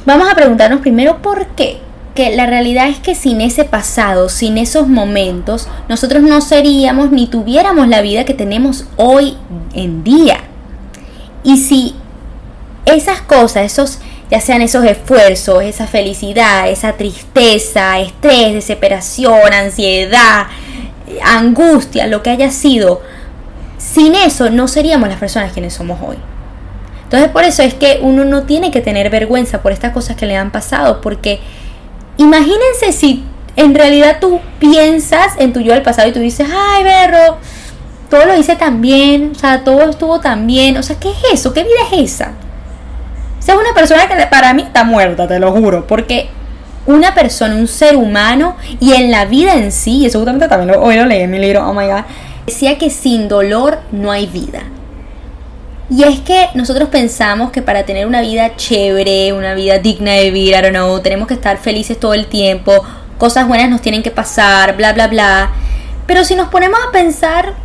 vamos 0.05 0.29
a 0.31 0.35
preguntarnos 0.35 0.81
primero 0.81 1.21
por 1.21 1.47
qué 1.47 1.79
que 2.15 2.35
la 2.35 2.45
realidad 2.45 2.89
es 2.89 2.99
que 2.99 3.15
sin 3.15 3.41
ese 3.41 3.63
pasado, 3.65 4.29
sin 4.29 4.57
esos 4.57 4.87
momentos, 4.87 5.67
nosotros 5.87 6.23
no 6.23 6.41
seríamos 6.41 7.11
ni 7.11 7.27
tuviéramos 7.27 7.87
la 7.87 8.01
vida 8.01 8.25
que 8.25 8.33
tenemos 8.33 8.85
hoy 8.97 9.37
en 9.73 10.03
día. 10.03 10.39
Y 11.43 11.57
si 11.57 11.95
esas 12.85 13.21
cosas, 13.21 13.65
esos 13.65 13.99
ya 14.29 14.39
sean 14.39 14.61
esos 14.61 14.85
esfuerzos, 14.85 15.63
esa 15.63 15.87
felicidad, 15.87 16.69
esa 16.69 16.93
tristeza, 16.93 17.99
estrés, 17.99 18.53
desesperación, 18.53 19.53
ansiedad, 19.53 20.47
angustia, 21.23 22.05
lo 22.05 22.21
que 22.21 22.29
haya 22.29 22.51
sido, 22.51 23.01
sin 23.77 24.13
eso 24.13 24.49
no 24.49 24.67
seríamos 24.67 25.09
las 25.09 25.17
personas 25.17 25.51
quienes 25.53 25.73
somos 25.73 25.99
hoy. 26.05 26.17
Entonces 27.03 27.29
por 27.29 27.43
eso 27.43 27.63
es 27.63 27.73
que 27.73 27.99
uno 28.03 28.23
no 28.23 28.43
tiene 28.43 28.69
que 28.69 28.81
tener 28.81 29.09
vergüenza 29.09 29.63
por 29.63 29.71
estas 29.71 29.93
cosas 29.93 30.15
que 30.15 30.27
le 30.27 30.37
han 30.37 30.51
pasado, 30.51 31.01
porque 31.01 31.39
Imagínense 32.19 32.91
si 32.91 33.23
en 33.55 33.73
realidad 33.73 34.17
tú 34.19 34.41
piensas 34.59 35.35
en 35.37 35.53
tu 35.53 35.61
yo 35.61 35.73
del 35.73 35.83
pasado 35.83 36.09
y 36.09 36.11
tú 36.11 36.19
dices, 36.19 36.45
ay, 36.53 36.83
berro, 36.83 37.37
todo 38.09 38.25
lo 38.25 38.37
hice 38.37 38.57
tan 38.57 38.81
bien, 38.81 39.31
o 39.33 39.39
sea, 39.39 39.63
todo 39.63 39.89
estuvo 39.89 40.19
tan 40.19 40.45
bien, 40.45 40.75
o 40.75 40.83
sea, 40.83 40.97
¿qué 40.99 41.11
es 41.11 41.39
eso? 41.39 41.53
¿Qué 41.53 41.63
vida 41.63 41.79
es 41.93 42.11
esa? 42.11 42.33
Esa 43.39 43.53
es 43.53 43.57
una 43.57 43.73
persona 43.73 44.09
que 44.09 44.27
para 44.27 44.53
mí 44.53 44.63
está 44.63 44.83
muerta, 44.83 45.29
te 45.29 45.39
lo 45.39 45.53
juro, 45.53 45.87
porque 45.87 46.27
una 46.87 47.15
persona, 47.15 47.55
un 47.55 47.69
ser 47.69 47.95
humano 47.95 48.57
y 48.81 48.95
en 48.95 49.11
la 49.11 49.23
vida 49.23 49.53
en 49.53 49.71
sí, 49.71 49.99
y 49.99 50.07
eso 50.07 50.19
justamente 50.19 50.49
también 50.49 50.75
lo, 50.75 50.83
hoy 50.83 50.97
lo 50.97 51.05
leí 51.05 51.21
en 51.21 51.31
mi 51.31 51.39
libro, 51.39 51.65
oh 51.65 51.73
my 51.73 51.85
god, 51.85 52.03
decía 52.45 52.77
que 52.77 52.89
sin 52.89 53.29
dolor 53.29 53.79
no 53.93 54.11
hay 54.11 54.27
vida. 54.27 54.63
Y 55.91 56.03
es 56.03 56.19
que 56.19 56.49
nosotros 56.53 56.89
pensamos 56.89 57.51
que 57.51 57.63
para 57.63 57.83
tener 57.83 58.05
una 58.05 58.21
vida 58.21 58.55
chévere, 58.55 59.33
una 59.33 59.55
vida 59.55 59.79
digna 59.79 60.11
de 60.11 60.29
vivir, 60.29 60.53
I 60.53 60.61
don't 60.61 60.69
know, 60.69 60.99
tenemos 60.99 61.27
que 61.27 61.33
estar 61.33 61.57
felices 61.57 61.99
todo 61.99 62.13
el 62.13 62.27
tiempo, 62.27 62.83
cosas 63.17 63.47
buenas 63.47 63.71
nos 63.71 63.81
tienen 63.81 64.03
que 64.03 64.11
pasar, 64.11 64.77
bla, 64.77 64.93
bla, 64.93 65.07
bla. 65.07 65.49
Pero 66.05 66.23
si 66.23 66.35
nos 66.35 66.49
ponemos 66.49 66.79
a 66.87 66.91
pensar 66.91 67.55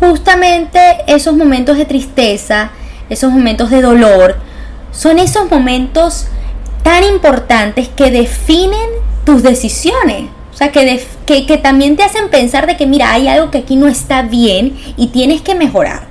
justamente 0.00 0.80
esos 1.06 1.36
momentos 1.36 1.76
de 1.76 1.84
tristeza, 1.84 2.70
esos 3.10 3.30
momentos 3.30 3.68
de 3.68 3.82
dolor, 3.82 4.36
son 4.90 5.18
esos 5.18 5.50
momentos 5.50 6.28
tan 6.82 7.04
importantes 7.04 7.88
que 7.88 8.10
definen 8.10 8.88
tus 9.24 9.42
decisiones. 9.42 10.30
O 10.50 10.56
sea, 10.56 10.72
que, 10.72 11.04
que, 11.26 11.44
que 11.44 11.58
también 11.58 11.96
te 11.96 12.04
hacen 12.04 12.30
pensar 12.30 12.66
de 12.66 12.78
que, 12.78 12.86
mira, 12.86 13.12
hay 13.12 13.28
algo 13.28 13.50
que 13.50 13.58
aquí 13.58 13.76
no 13.76 13.86
está 13.86 14.22
bien 14.22 14.78
y 14.96 15.08
tienes 15.08 15.42
que 15.42 15.54
mejorar 15.54 16.05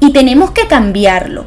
y 0.00 0.12
tenemos 0.12 0.50
que 0.50 0.66
cambiarlo. 0.66 1.44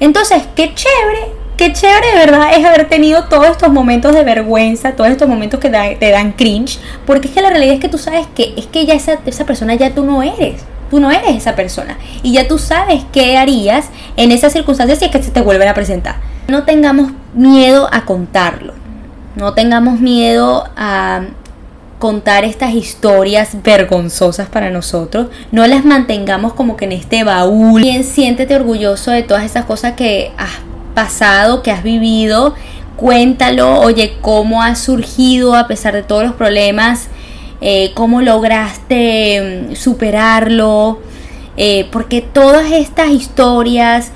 Entonces, 0.00 0.42
qué 0.54 0.74
chévere, 0.74 1.32
qué 1.56 1.72
chévere 1.72 2.12
de 2.12 2.18
verdad 2.26 2.50
es 2.56 2.64
haber 2.64 2.88
tenido 2.88 3.24
todos 3.24 3.46
estos 3.46 3.72
momentos 3.72 4.14
de 4.14 4.24
vergüenza, 4.24 4.92
todos 4.92 5.10
estos 5.10 5.28
momentos 5.28 5.60
que 5.60 5.70
te 5.70 6.10
dan 6.10 6.32
cringe, 6.32 6.78
porque 7.06 7.28
es 7.28 7.34
que 7.34 7.40
la 7.40 7.50
realidad 7.50 7.74
es 7.74 7.80
que 7.80 7.88
tú 7.88 7.98
sabes 7.98 8.26
que 8.34 8.54
es 8.56 8.66
que 8.66 8.84
ya 8.84 8.94
esa, 8.94 9.18
esa 9.24 9.46
persona 9.46 9.74
ya 9.74 9.94
tú 9.94 10.04
no 10.04 10.22
eres. 10.22 10.62
Tú 10.90 11.00
no 11.00 11.10
eres 11.10 11.34
esa 11.34 11.56
persona 11.56 11.98
y 12.22 12.32
ya 12.32 12.46
tú 12.46 12.58
sabes 12.58 13.02
qué 13.12 13.36
harías 13.36 13.86
en 14.16 14.30
esas 14.30 14.52
circunstancias 14.52 15.00
si 15.00 15.06
es 15.06 15.10
que 15.10 15.20
se 15.20 15.32
te 15.32 15.40
vuelven 15.40 15.66
a 15.66 15.74
presentar. 15.74 16.16
No 16.46 16.62
tengamos 16.62 17.10
miedo 17.34 17.88
a 17.90 18.04
contarlo. 18.04 18.72
No 19.34 19.52
tengamos 19.52 19.98
miedo 19.98 20.68
a 20.76 21.22
contar 22.06 22.44
estas 22.44 22.72
historias 22.72 23.60
vergonzosas 23.64 24.48
para 24.48 24.70
nosotros, 24.70 25.26
no 25.50 25.66
las 25.66 25.84
mantengamos 25.84 26.54
como 26.54 26.76
que 26.76 26.84
en 26.84 26.92
este 26.92 27.24
baúl. 27.24 27.82
Bien, 27.82 28.04
siéntete 28.04 28.54
orgulloso 28.54 29.10
de 29.10 29.24
todas 29.24 29.42
esas 29.42 29.64
cosas 29.64 29.94
que 29.94 30.30
has 30.38 30.60
pasado, 30.94 31.64
que 31.64 31.72
has 31.72 31.82
vivido. 31.82 32.54
Cuéntalo, 32.94 33.80
oye, 33.80 34.18
cómo 34.20 34.62
has 34.62 34.78
surgido 34.78 35.56
a 35.56 35.66
pesar 35.66 35.94
de 35.94 36.04
todos 36.04 36.22
los 36.22 36.34
problemas, 36.34 37.08
eh, 37.60 37.90
cómo 37.94 38.22
lograste 38.22 39.66
mm, 39.72 39.74
superarlo, 39.74 41.00
eh, 41.56 41.88
porque 41.90 42.22
todas 42.22 42.70
estas 42.70 43.10
historias 43.10 44.12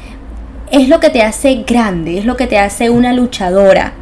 es 0.70 0.88
lo 0.88 1.00
que 1.00 1.10
te 1.10 1.22
hace 1.22 1.64
grande, 1.66 2.18
es 2.18 2.24
lo 2.24 2.36
que 2.36 2.46
te 2.46 2.56
hace 2.56 2.88
una 2.88 3.12
luchadora. 3.12 3.94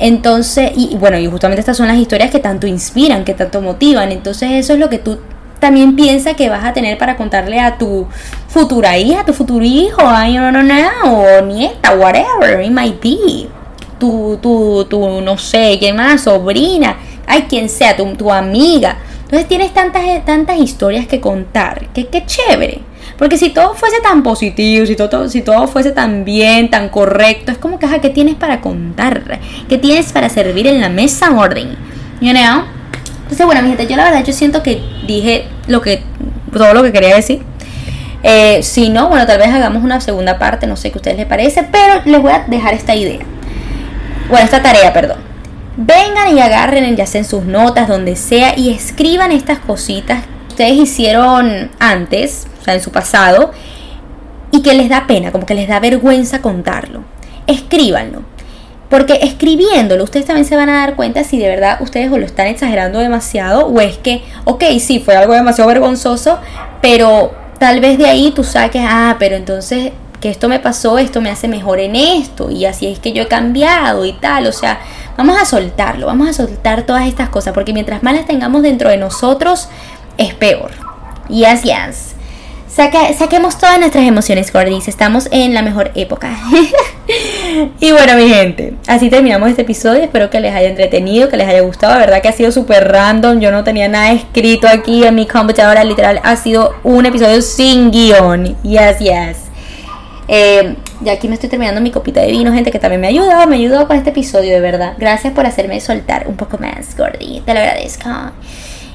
Entonces, 0.00 0.72
y, 0.74 0.96
bueno, 0.96 1.18
y 1.18 1.26
justamente 1.26 1.60
estas 1.60 1.76
son 1.76 1.86
las 1.86 1.98
historias 1.98 2.30
que 2.30 2.38
tanto 2.38 2.66
inspiran, 2.66 3.22
que 3.24 3.34
tanto 3.34 3.60
motivan. 3.60 4.10
Entonces 4.10 4.50
eso 4.52 4.72
es 4.72 4.78
lo 4.78 4.88
que 4.88 4.98
tú 4.98 5.18
también 5.60 5.94
piensas 5.94 6.34
que 6.34 6.48
vas 6.48 6.64
a 6.64 6.72
tener 6.72 6.96
para 6.96 7.18
contarle 7.18 7.60
a 7.60 7.76
tu 7.76 8.06
futura 8.48 8.96
hija, 8.96 9.20
a 9.20 9.24
tu 9.26 9.34
futuro 9.34 9.62
hijo, 9.62 10.00
ay, 10.00 10.38
no, 10.38 10.50
no, 10.50 10.62
no, 10.62 10.78
o 11.04 11.42
nieta, 11.42 11.94
whatever 11.94 12.62
it 12.64 12.70
might 12.70 13.00
be. 13.00 13.46
Tu, 13.98 14.38
tu, 14.40 14.86
tu, 14.86 15.20
no 15.20 15.36
sé, 15.36 15.76
qué 15.78 15.92
más, 15.92 16.22
sobrina. 16.22 16.96
ay, 17.26 17.42
quien 17.42 17.68
sea, 17.68 17.94
tu, 17.94 18.06
tu 18.14 18.32
amiga. 18.32 18.96
Entonces 19.24 19.46
tienes 19.46 19.74
tantas, 19.74 20.02
tantas 20.24 20.56
historias 20.58 21.06
que 21.06 21.20
contar, 21.20 21.88
que 21.88 22.06
qué 22.06 22.24
chévere. 22.24 22.80
Porque 23.20 23.36
si 23.36 23.50
todo 23.50 23.74
fuese 23.74 24.00
tan 24.00 24.22
positivo, 24.22 24.86
si 24.86 24.96
todo, 24.96 25.28
si 25.28 25.42
todo 25.42 25.68
fuese 25.68 25.90
tan 25.90 26.24
bien, 26.24 26.70
tan 26.70 26.88
correcto, 26.88 27.52
es 27.52 27.58
como 27.58 27.78
que, 27.78 27.86
¿qué 28.00 28.08
tienes 28.08 28.36
para 28.36 28.62
contar? 28.62 29.38
¿Qué 29.68 29.76
tienes 29.76 30.10
para 30.10 30.30
servir 30.30 30.66
en 30.66 30.80
la 30.80 30.88
mesa, 30.88 31.30
orden? 31.30 31.76
You 32.22 32.32
know? 32.32 32.64
Entonces, 33.24 33.44
bueno, 33.44 33.60
mi 33.60 33.68
gente, 33.68 33.86
yo 33.86 33.96
la 33.96 34.04
verdad, 34.04 34.24
yo 34.24 34.32
siento 34.32 34.62
que 34.62 34.80
dije 35.06 35.44
lo 35.66 35.82
que, 35.82 36.02
todo 36.50 36.72
lo 36.72 36.82
que 36.82 36.92
quería 36.92 37.14
decir. 37.14 37.42
Eh, 38.22 38.62
si 38.62 38.88
no, 38.88 39.10
bueno, 39.10 39.26
tal 39.26 39.36
vez 39.36 39.48
hagamos 39.48 39.84
una 39.84 40.00
segunda 40.00 40.38
parte, 40.38 40.66
no 40.66 40.76
sé 40.76 40.90
qué 40.90 40.96
a 40.96 41.00
ustedes 41.00 41.16
les 41.18 41.26
parece, 41.26 41.68
pero 41.70 42.00
les 42.06 42.22
voy 42.22 42.32
a 42.32 42.46
dejar 42.48 42.72
esta 42.72 42.94
idea. 42.94 43.20
Bueno, 44.30 44.46
esta 44.46 44.62
tarea, 44.62 44.94
perdón. 44.94 45.18
Vengan 45.76 46.34
y 46.34 46.40
agarren 46.40 46.96
ya 46.96 47.04
sea 47.04 47.22
sus 47.24 47.44
notas, 47.44 47.86
donde 47.86 48.16
sea, 48.16 48.58
y 48.58 48.70
escriban 48.70 49.30
estas 49.30 49.58
cositas 49.58 50.24
que 50.24 50.48
ustedes 50.48 50.72
hicieron 50.78 51.70
antes, 51.78 52.46
o 52.60 52.64
sea, 52.64 52.74
en 52.74 52.80
su 52.80 52.90
pasado, 52.90 53.52
y 54.52 54.62
que 54.62 54.74
les 54.74 54.88
da 54.88 55.06
pena, 55.06 55.32
como 55.32 55.46
que 55.46 55.54
les 55.54 55.68
da 55.68 55.80
vergüenza 55.80 56.42
contarlo. 56.42 57.04
Escríbanlo. 57.46 58.22
Porque 58.88 59.20
escribiéndolo, 59.22 60.02
ustedes 60.02 60.26
también 60.26 60.44
se 60.44 60.56
van 60.56 60.68
a 60.68 60.78
dar 60.78 60.96
cuenta 60.96 61.22
si 61.22 61.38
de 61.38 61.48
verdad 61.48 61.80
ustedes 61.80 62.10
o 62.10 62.18
lo 62.18 62.26
están 62.26 62.48
exagerando 62.48 62.98
demasiado 62.98 63.66
o 63.66 63.80
es 63.80 63.96
que, 63.98 64.22
ok, 64.44 64.64
sí, 64.80 64.98
fue 64.98 65.16
algo 65.16 65.32
demasiado 65.32 65.68
vergonzoso, 65.68 66.38
pero 66.82 67.32
tal 67.60 67.80
vez 67.80 67.98
de 67.98 68.06
ahí 68.06 68.32
tú 68.32 68.42
saques, 68.42 68.82
ah, 68.84 69.14
pero 69.20 69.36
entonces 69.36 69.92
que 70.20 70.28
esto 70.28 70.48
me 70.48 70.58
pasó, 70.58 70.98
esto 70.98 71.20
me 71.20 71.30
hace 71.30 71.46
mejor 71.46 71.78
en 71.78 71.94
esto 71.94 72.50
y 72.50 72.66
así 72.66 72.86
es 72.86 72.98
que 72.98 73.12
yo 73.12 73.22
he 73.22 73.28
cambiado 73.28 74.04
y 74.04 74.12
tal, 74.12 74.48
o 74.48 74.52
sea, 74.52 74.80
vamos 75.16 75.40
a 75.40 75.44
soltarlo, 75.44 76.06
vamos 76.06 76.28
a 76.28 76.32
soltar 76.32 76.82
todas 76.82 77.06
estas 77.06 77.28
cosas 77.28 77.54
porque 77.54 77.72
mientras 77.72 78.02
más 78.02 78.14
las 78.14 78.26
tengamos 78.26 78.62
dentro 78.62 78.90
de 78.90 78.96
nosotros 78.96 79.68
es 80.18 80.34
peor. 80.34 80.72
Yes, 81.28 81.62
yes 81.62 82.16
saquemos 82.70 83.58
todas 83.58 83.78
nuestras 83.78 84.04
emociones, 84.04 84.52
Gordis. 84.52 84.88
Estamos 84.88 85.28
en 85.30 85.54
la 85.54 85.62
mejor 85.62 85.90
época. 85.94 86.36
y 87.80 87.90
bueno, 87.92 88.16
mi 88.16 88.28
gente, 88.28 88.74
así 88.86 89.10
terminamos 89.10 89.50
este 89.50 89.62
episodio. 89.62 90.02
Espero 90.02 90.30
que 90.30 90.40
les 90.40 90.54
haya 90.54 90.68
entretenido, 90.68 91.28
que 91.28 91.36
les 91.36 91.48
haya 91.48 91.60
gustado. 91.62 91.94
La 91.94 92.00
verdad 92.00 92.22
que 92.22 92.28
ha 92.28 92.32
sido 92.32 92.52
súper 92.52 92.90
random. 92.90 93.40
Yo 93.40 93.50
no 93.50 93.64
tenía 93.64 93.88
nada 93.88 94.12
escrito 94.12 94.68
aquí 94.68 95.04
en 95.04 95.14
mi 95.14 95.26
computadora. 95.26 95.84
Literal, 95.84 96.20
ha 96.22 96.36
sido 96.36 96.74
un 96.84 97.06
episodio 97.06 97.42
sin 97.42 97.90
guion. 97.90 98.56
Yes, 98.62 98.98
yes. 98.98 99.50
Eh, 100.28 100.76
ya 101.00 101.14
aquí 101.14 101.26
me 101.26 101.34
estoy 101.34 101.48
terminando 101.48 101.80
mi 101.80 101.90
copita 101.90 102.20
de 102.20 102.30
vino, 102.30 102.52
gente, 102.52 102.70
que 102.70 102.78
también 102.78 103.00
me 103.00 103.08
ha 103.08 103.10
ayudado, 103.10 103.48
me 103.48 103.56
ha 103.56 103.58
ayudado 103.58 103.88
con 103.88 103.96
este 103.96 104.10
episodio, 104.10 104.52
de 104.52 104.60
verdad. 104.60 104.94
Gracias 104.96 105.32
por 105.32 105.44
hacerme 105.44 105.80
soltar 105.80 106.28
un 106.28 106.36
poco 106.36 106.56
más, 106.58 106.96
Gordy. 106.96 107.40
Te 107.40 107.52
lo 107.52 107.58
agradezco. 107.58 108.08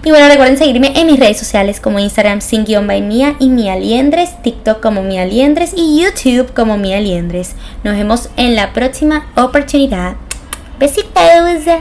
Y 0.05 0.11
bueno, 0.11 0.27
recuerden 0.27 0.55
seguirme 0.55 0.93
en 0.95 1.07
mis 1.07 1.19
redes 1.19 1.39
sociales 1.39 1.79
como 1.79 1.97
Instagram 1.97 2.39
sin 2.39 2.63
guion 2.63 2.85
by 2.85 3.01
Mía 3.01 3.35
y 3.39 3.49
Mía 3.49 3.75
Liendres, 3.75 4.39
TikTok 4.43 4.79
como 4.79 5.01
Mía 5.01 5.25
Liendres 5.25 5.73
y 5.75 5.99
YouTube 5.99 6.53
como 6.53 6.77
Mía 6.77 6.99
Liendres. 6.99 7.55
Nos 7.83 7.97
vemos 7.97 8.29
en 8.37 8.55
la 8.55 8.71
próxima 8.71 9.25
oportunidad. 9.35 10.15
Besitos. 10.77 11.65